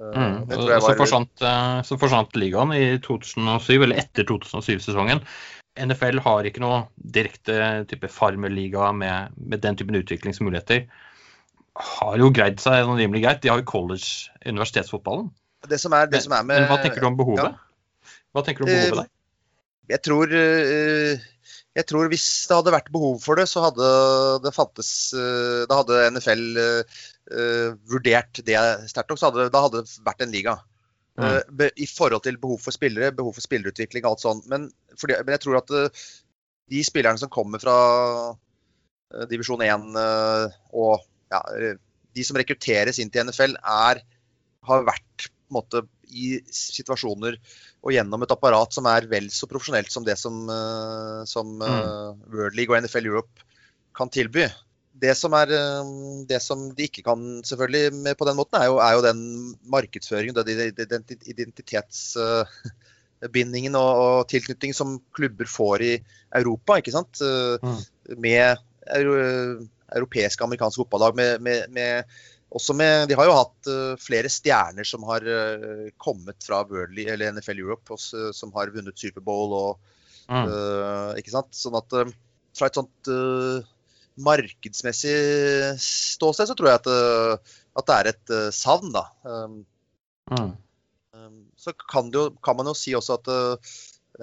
[0.00, 0.48] Mm.
[0.48, 0.80] Var...
[0.80, 1.44] Så, forsvant,
[1.84, 5.20] så forsvant ligaen i 2007, eller etter 2007-sesongen.
[5.76, 10.86] NFL har ikke noe direkte type farmerliga med, med den typen utviklingsmuligheter.
[11.76, 13.42] Har jo greid seg noe rimelig greit.
[13.44, 15.28] De har jo college, universitetsfotballen.
[15.66, 17.56] Det som er, det som er med, men hva tenker du om behovet?
[17.56, 18.14] Ja.
[18.36, 19.12] Hva tenker du om behovet der?
[19.86, 21.26] Jeg tror, eh,
[21.78, 23.90] jeg tror hvis det hadde vært behov for det, så hadde
[24.42, 26.46] det fantes eh, Da hadde NFL
[27.90, 29.18] vurdert det sterkt nok.
[29.18, 30.56] Så hadde, da hadde det vært en liga.
[31.16, 31.64] Mm.
[31.64, 34.48] Eh, I forhold til behov for spillere, behov for spillerutvikling og alt sånt.
[34.52, 34.68] Men,
[35.00, 36.06] fordi, men jeg tror at eh,
[36.72, 37.76] de spillerne som kommer fra
[38.34, 41.38] uh, divisjon 1 uh, og ja,
[42.16, 44.00] de som rekrutteres inn til NFL, er,
[44.66, 47.34] har vært måte, i situasjoner
[47.82, 50.36] og gjennom et apparat som er vel så profesjonelt som det som,
[51.26, 52.20] som mm.
[52.30, 53.42] World League og NFL Europe
[53.98, 54.44] kan tilby.
[55.00, 55.84] Det som, er, eh,
[56.28, 59.20] det som de ikke kan selvfølgelig med på den måten, er jo, er jo den
[59.72, 60.48] markedsføringen, den
[61.26, 65.92] identitetsbindingen og, og tilknytning som klubber får i
[66.40, 66.70] Europa.
[66.80, 67.14] ikke sant?
[67.62, 67.80] Mm.
[68.22, 68.46] Med
[68.86, 71.12] europeiske amerikanske fotballag.
[71.18, 71.92] Med, med, med,
[72.56, 73.62] også med, de har jo hatt
[74.00, 75.22] flere stjerner som har
[76.00, 79.50] kommet fra Worldly, eller NFL Europe, også, som har vunnet Superbowl.
[79.52, 79.70] og
[80.30, 80.44] mm.
[80.46, 81.52] uh, ikke sant?
[81.56, 81.90] Sånn at
[82.56, 83.08] fra et sånt
[84.16, 85.16] markedsmessig
[85.82, 89.04] ståsted, så tror jeg at, eh, at det er et uh, savn, da.
[89.28, 89.58] Um,
[90.32, 90.52] mm.
[91.12, 93.72] um, så kan, jo, kan, man jo si også at eh,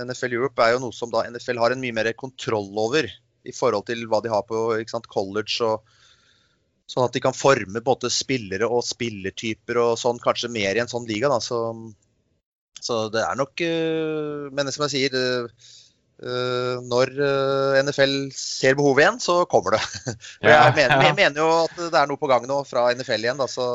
[0.05, 3.09] NFL Europe er jo noe som da NFL har en mye mer kontroll over
[3.43, 5.59] i forhold til hva de har på sant, college.
[5.61, 5.83] og
[6.89, 10.89] Sånn at de kan forme både spillere og spillertyper og sånn, kanskje mer i en
[10.91, 11.29] sånn liga.
[11.31, 11.37] Da.
[11.41, 11.59] Så,
[12.83, 13.63] så det er nok
[14.51, 15.63] Men som jeg sier, Eh,
[16.87, 19.83] når eh, NFL ser behovet igjen, så kommer det.
[20.45, 23.41] jeg, mener, jeg, mener, jo at det er noe på gang nå fra NFL igjen.
[23.41, 23.67] Da, så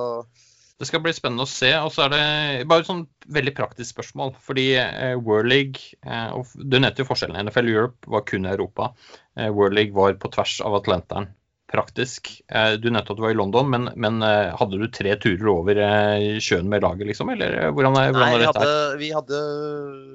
[0.79, 1.73] det skal bli spennende å se.
[1.83, 4.35] Og så er det bare et sånn veldig praktisk spørsmål.
[4.45, 5.99] Fordi eh, World League
[6.35, 7.41] og Du nevnte jo forskjellen.
[7.49, 8.93] NFL Europe var kun i Europa.
[9.39, 11.33] Eh, World League var på tvers av Atlanteren
[11.69, 12.31] praktisk.
[12.49, 15.51] Eh, du nevnte at du var i London, men, men eh, hadde du tre turer
[15.53, 17.33] over eh, sjøen med laget, liksom?
[17.35, 18.71] Eller hvordan, hvordan Nei, vi hadde,
[19.03, 19.41] vi, hadde,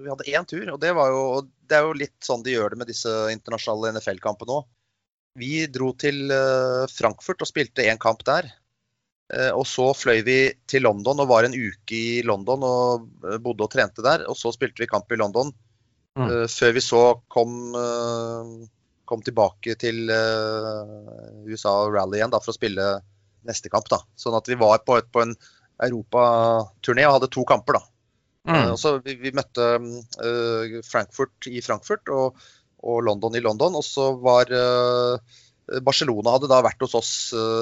[0.02, 1.24] vi hadde én tur, og det, var jo,
[1.70, 4.66] det er jo litt sånn de gjør det med disse internasjonale NFL-kampene òg.
[5.40, 6.30] Vi dro til
[6.94, 8.52] Frankfurt og spilte én kamp der.
[9.58, 10.36] Og så fløy vi
[10.70, 13.08] til London og var en uke i London og
[13.42, 14.28] bodde og trente der.
[14.30, 15.50] Og så spilte vi kamp i London.
[16.14, 16.46] Mm.
[16.54, 17.02] Før vi så
[17.34, 17.74] kom
[19.10, 22.88] kom tilbake til uh, USA rally igjen da, for å spille
[23.48, 23.90] neste kamp.
[23.92, 24.00] da.
[24.20, 25.36] Sånn at vi var på, et, på en
[25.84, 27.80] europaturné og hadde to kamper.
[27.80, 27.84] da.
[28.48, 28.60] Mm.
[28.60, 32.40] Uh, så vi, vi møtte uh, Frankfurt i Frankfurt og,
[32.84, 33.80] og, London i London.
[33.80, 34.52] Og så var
[35.84, 37.12] Barcelona hadde da vært hos oss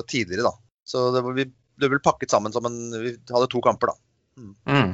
[0.10, 0.56] tidligere, da.
[0.92, 1.46] Så det, var, vi,
[1.78, 4.02] det ble pakket sammen som en Vi hadde to kamper, da.
[4.42, 4.54] Mm.
[4.66, 4.94] Mm.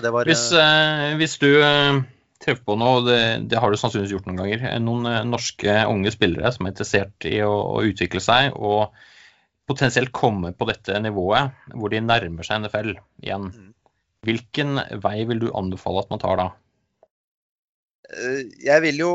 [0.00, 0.48] Var, hvis,
[1.20, 1.50] hvis, du
[2.46, 3.20] treffer på noe, det,
[3.50, 4.64] det, har du sannsynligvis gjort noen ganger.
[4.82, 8.94] Noen eh, norske unge spillere som er interessert i å, å, utvikle seg og
[9.66, 12.94] potensielt komme på dette nivået hvor de nærmer seg NFL
[13.24, 13.50] igjen.
[13.50, 13.72] Mm.
[14.26, 16.46] Hvilken vei vil du anbefale at man tar da?
[18.14, 19.12] Eh, jeg vil jo,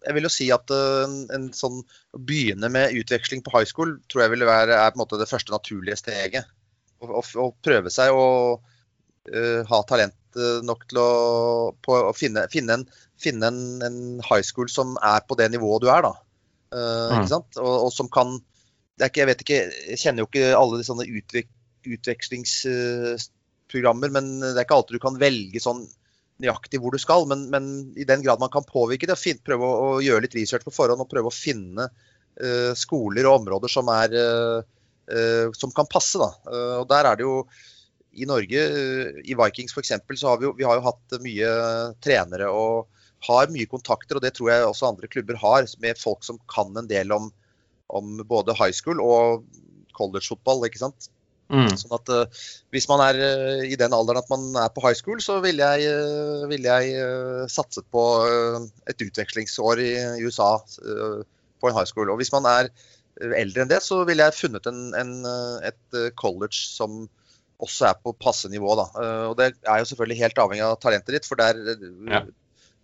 [0.00, 1.82] jeg vil jo si at eh, en, en sånn,
[2.16, 5.20] å begynne med utveksling på high school tror jeg vil være er på en måte
[5.20, 6.48] det første naturlige steget.
[7.02, 8.26] Å prøve seg å
[9.30, 12.84] uh, ha talent Eh, nok til å, på, å finne, finne, en,
[13.20, 16.12] finne en, en, high school som er på det nivået du er, da.
[16.72, 17.28] Uh, mm.
[17.60, 18.40] og, og, som kan
[18.96, 21.48] ikke, Jeg vet ikke, jeg kjenner jo ikke alle de sånne utvek,
[21.84, 25.82] utvekslingsprogrammer, men det er ikke alltid du kan velge sånn
[26.40, 27.26] nøyaktig hvor du skal.
[27.28, 30.38] Men, men i den grad man kan påvirke det, fin, prøve å, å, gjøre litt
[30.38, 34.60] research på forhånd og prøve å finne uh, skoler og områder som, er, uh,
[35.58, 36.16] som kan passe.
[36.22, 36.30] Da.
[36.80, 37.44] og der er det jo
[38.12, 41.52] i Norge, eh, i Vikings f.eks., så har vi, vi har jo hatt mye
[42.04, 42.88] trenere og
[43.28, 46.74] har mye kontakter, og det tror jeg også andre klubber har, med folk som kan
[46.76, 47.30] en del om,
[47.88, 49.44] om både high school og
[49.96, 50.66] college-fotball.
[50.66, 51.08] ikke sant?
[51.52, 51.68] Mm.
[51.76, 54.96] Sånn at uh, Hvis man er uh, i den alderen at man er på high
[54.96, 56.96] school, så ville jeg, uh, vil jeg
[57.52, 58.04] satset på
[58.88, 62.10] et utvekslingsår i, i USA på en high school.
[62.10, 62.72] Og hvis man er
[63.38, 65.12] eldre enn det, så ville jeg funnet en, en,
[65.68, 67.04] et college som
[67.62, 68.74] også er på passe nivå.
[68.78, 68.86] Da.
[68.98, 71.88] Eh, og Det er jo selvfølgelig helt avhengig av talentet ditt, for det er eh,
[72.12, 72.22] ja.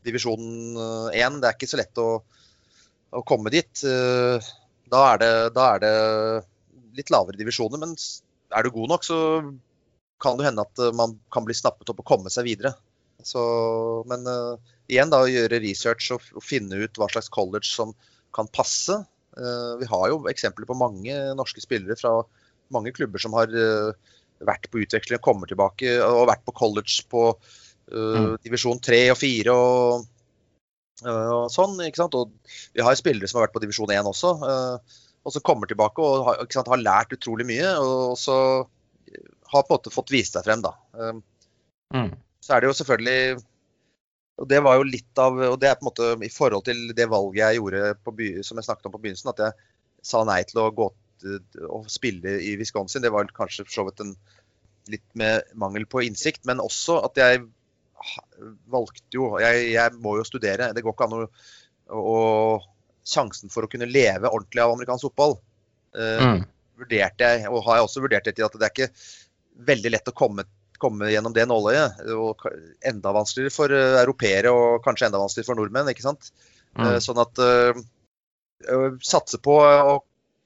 [0.06, 0.48] divisjon
[0.78, 1.14] 1.
[1.14, 2.08] Eh, det er ikke så lett å,
[3.18, 3.84] å komme dit.
[4.88, 5.94] Da er, det, da er, det,
[6.98, 7.96] litt lavere divisjoner, men
[8.56, 9.18] er du god nok, så
[10.22, 12.72] kan det hende at man kan bli snappet opp og komme seg videre.
[13.26, 13.42] Så,
[14.06, 14.58] men uh,
[14.90, 17.94] igjen da, å gjøre research og, og, finne ut hva slags college som
[18.34, 18.94] kan passe.
[19.38, 22.20] Uh, vi har jo eksempler på mange norske spillere fra
[22.74, 23.90] mange klubber som har uh,
[24.46, 29.18] vært på utveksling og kommer tilbake, og vært på college på uh, divisjon 3 og
[29.20, 30.06] 4 og,
[31.04, 31.78] uh, og, sånn.
[31.86, 32.16] ikke sant?
[32.18, 32.32] Og
[32.76, 36.04] vi har spillere som har vært på divisjon 1 også, uh, og som kommer tilbake
[36.04, 37.74] og har, sant, har, lært utrolig mye.
[37.82, 38.38] Og så
[39.52, 40.72] har på en måte fått vist seg frem, da.
[41.92, 42.12] Mm.
[42.44, 43.40] Så er det jo selvfølgelig
[44.38, 46.92] og Det var jo litt av, og det er på en måte i forhold til
[46.94, 49.56] det valget jeg gjorde på by, som jeg snakket om på begynnelsen, at jeg
[50.06, 50.86] sa nei til å gå
[51.68, 53.02] å spille i Wisconsin.
[53.02, 54.14] Det var kanskje for så vidt en
[54.88, 57.44] litt med mangel på innsikt, men også at jeg
[58.70, 60.72] valgte jo Jeg, jeg må jo studere.
[60.74, 61.22] Det går ikke an å,
[61.98, 62.18] å
[63.08, 65.38] Sjansen for å kunne leve ordentlig av amerikansk fotball
[65.96, 66.42] eh, mm.
[66.76, 68.88] vurderte jeg, og har jeg også vurdert det til at det er ikke
[69.70, 70.44] veldig lett å komme,
[70.76, 72.02] komme gjennom det nåløyet.
[72.12, 72.44] Og
[72.86, 75.88] enda vanskeligere for uh, europeere og kanskje enda vanskeligere for nordmenn.
[75.88, 76.28] ikke sant?
[76.76, 76.98] Mm.
[77.00, 77.40] Sånn at
[79.08, 79.96] satse på å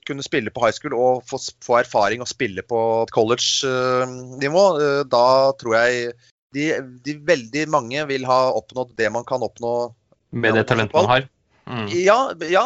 [0.09, 2.81] kunne spille på high school og få, få erfaring og spille på
[3.15, 5.27] college-nivå, uh, da
[5.61, 6.13] tror jeg
[6.53, 6.67] de,
[7.05, 9.93] de, veldig mange vil ha oppnådd det man kan oppnå
[10.37, 11.29] med det talentet man har?
[11.63, 11.87] Mm.
[11.95, 12.19] Ja,
[12.51, 12.63] ja,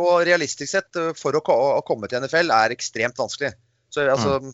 [0.00, 3.52] og realistisk sett, for å, å, komme til NFL er ekstremt vanskelig.
[3.92, 4.52] Så altså mm.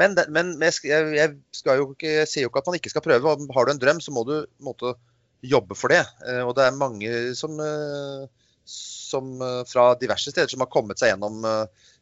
[0.00, 1.34] Men, men jeg, jeg,
[1.66, 3.36] jo ikke, jeg, sier jo ikke at man ikke skal prøve.
[3.54, 4.94] Har du en drøm, så må du måtte
[5.44, 6.02] jobbe for det.
[6.44, 7.60] Og det er mange som,
[9.10, 11.42] som uh, fra diverse steder som har kommet seg gjennom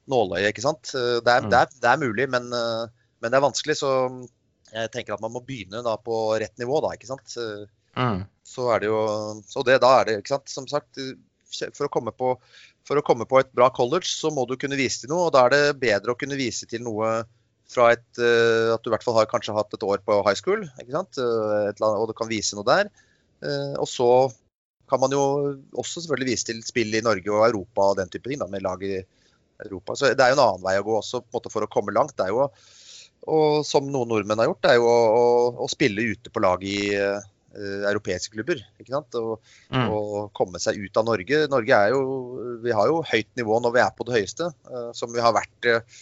[0.08, 0.52] nåløyet.
[0.52, 0.92] ikke sant?
[0.92, 1.50] Det er, mm.
[1.52, 3.74] det, er, det er, mulig, men, men, det er vanskelig.
[3.76, 3.90] Så
[4.72, 6.94] jeg tenker at man må begynne da på rett nivå, da.
[6.96, 7.34] ikke sant?
[7.98, 8.22] Mm.
[8.46, 9.02] Så er det jo
[9.44, 11.00] Så det, da er det, ikke sant, som sagt
[11.50, 12.30] For å komme på
[12.88, 15.28] for å komme på et bra college, så må du kunne vise til noe.
[15.28, 17.18] og Da er det bedre å kunne vise til noe
[17.68, 20.38] fra et, uh, at du i hvert fall har kanskje hatt et år på high
[20.38, 21.20] school, ikke sant?
[21.20, 22.88] Uh, og du kan vise noe der.
[23.44, 24.08] Uh, og så
[24.90, 25.22] kan man jo
[25.78, 28.64] også selvfølgelig vise til spill i Norge og Europa og den type ting, da, med
[28.64, 28.98] lag i
[29.64, 29.96] Europa.
[29.96, 32.16] Så det er jo en annen vei å gå også på for å komme langt.
[32.18, 32.46] Det er jo,
[33.28, 35.24] og som noen nordmenn har gjort, det er jo å, å,
[35.64, 37.18] å spille ute på lag i uh,
[37.90, 38.62] europeiske klubber.
[38.78, 39.18] ikke sant?
[39.18, 39.40] Og,
[39.74, 39.88] mm.
[39.88, 41.42] og, komme seg ut av Norge.
[41.50, 42.04] Norge er jo,
[42.64, 45.34] Vi har jo høyt nivå når vi er på det høyeste, uh, som vi har
[45.36, 45.98] vært uh,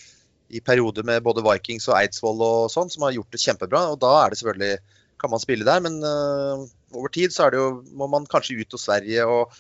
[0.55, 3.83] i perioder med både Vikings og Eidsvoll og sånn, som har gjort det kjempebra.
[3.95, 7.55] og Da er det selvfølgelig, kan man spille der, men uh, over tid så er
[7.55, 9.57] det jo, må man kanskje ut til Sverige og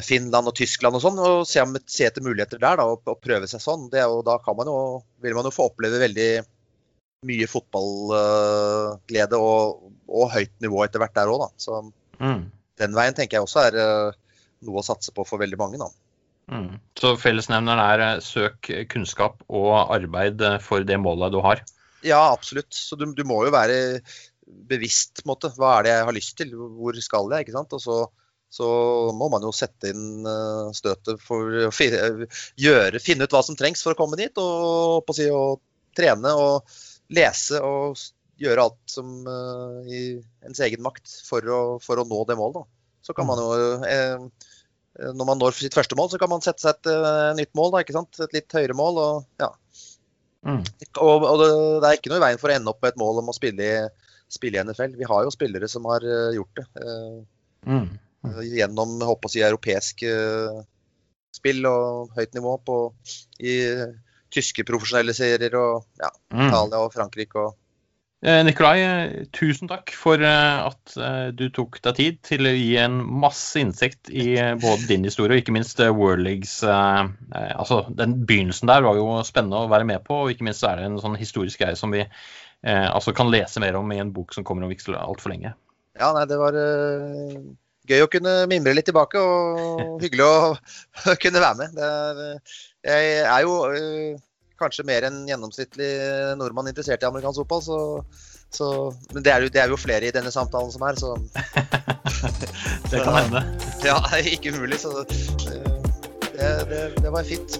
[0.00, 1.60] Finland og Tyskland og sånn, og se,
[1.92, 3.90] se etter muligheter der da, og, og prøve seg sånn.
[3.92, 4.78] Det, og da kan man jo,
[5.20, 6.28] vil man jo få oppleve veldig
[7.28, 11.50] mye fotballglede og, og, høyt nivå etter hvert der òg, da.
[11.60, 11.80] Så
[12.20, 12.40] mm.
[12.82, 14.16] den veien tenker jeg også er eh,
[14.68, 15.90] noe å satse på for veldig mange, da.
[16.52, 16.76] Mm.
[17.00, 21.64] Så fellesnevneren er eh, søk kunnskap og arbeid eh, for det målet du har?
[22.04, 22.72] Ja, absolutt.
[22.76, 24.00] Så du, du må jo være
[24.70, 25.24] bevisst.
[25.28, 25.52] Måte.
[25.56, 26.54] Hva er det jeg har lyst til?
[26.54, 27.46] Hvor skal jeg?
[27.46, 27.76] ikke sant?
[27.76, 27.98] Og så,
[28.52, 28.68] så
[29.16, 30.26] må man jo sette inn
[30.76, 34.36] støtet for å gjøre, finne ut hva som trengs for å komme dit.
[34.36, 35.64] Og, på å si, og
[35.96, 36.76] trene og
[37.14, 37.98] lese og
[38.40, 42.62] gjøre alt som uh, i ens egen makt for å, for å nå det målet.
[42.62, 42.64] Da.
[43.04, 43.48] Så kan man jo
[43.84, 44.22] eh,
[45.12, 47.74] Når man når sitt første mål, så kan man sette seg et nytt mål.
[47.74, 48.16] Da, ikke sant?
[48.24, 49.00] Et litt høyere mål.
[49.02, 49.50] Og, ja.
[50.44, 50.60] Mm.
[51.00, 53.00] og, og det, det, er ikke noe i veien for å ende opp med et
[53.00, 53.74] mål om å spille i,
[54.32, 54.96] spille i NFL.
[55.00, 56.66] Vi har jo spillere som har uh, gjort det.
[57.64, 57.88] Mm.
[58.24, 58.38] Mm.
[58.52, 60.04] Gjennom håper å si, europeisk
[61.34, 62.78] spill og høyt nivå på,
[63.42, 63.54] i
[64.34, 66.46] tyske profesjonelle serier og ja, mm.
[66.48, 67.42] Italia og Frankrike.
[67.42, 67.63] og eh,
[68.24, 68.78] Nikolai,
[69.36, 73.60] tusen takk for eh, at eh, du tok deg tid til å gi en masse
[73.60, 78.96] innsikt i både din historie og ikke minst World Leagues Altså, den begynnelsen der var
[78.96, 81.76] jo spennende å være med på, og ikke minst er det en sånn historisk greie
[81.76, 82.06] som vi
[82.64, 85.52] altså kan lese mer om i en bok som kommer om ikke altfor lenge.
[86.00, 91.58] Ja, nei, det var gøy å kunne mimre litt tilbake, og hyggelig å kunne være
[91.60, 91.76] med.
[91.76, 93.58] Er, jeg er jo
[94.60, 95.90] kanskje mer enn gjennomsnittlig
[96.40, 97.78] nordmann interessert i amerikansk fotball, så,
[98.54, 98.68] så
[99.12, 101.14] Men det er, jo, det er, jo, flere i denne samtalen som er, så
[102.90, 103.44] Det kan hende.
[103.84, 103.98] Ja,
[104.34, 104.80] ikke umulig.
[104.80, 105.70] Så øh,
[106.34, 107.58] det, det, det var fint.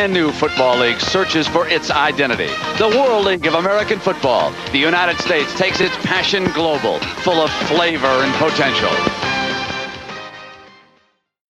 [0.00, 2.46] Brand new football league searches for its identity.
[2.78, 4.50] The World League of American Football.
[4.72, 9.19] The United States takes its passion global, full of flavor and potential.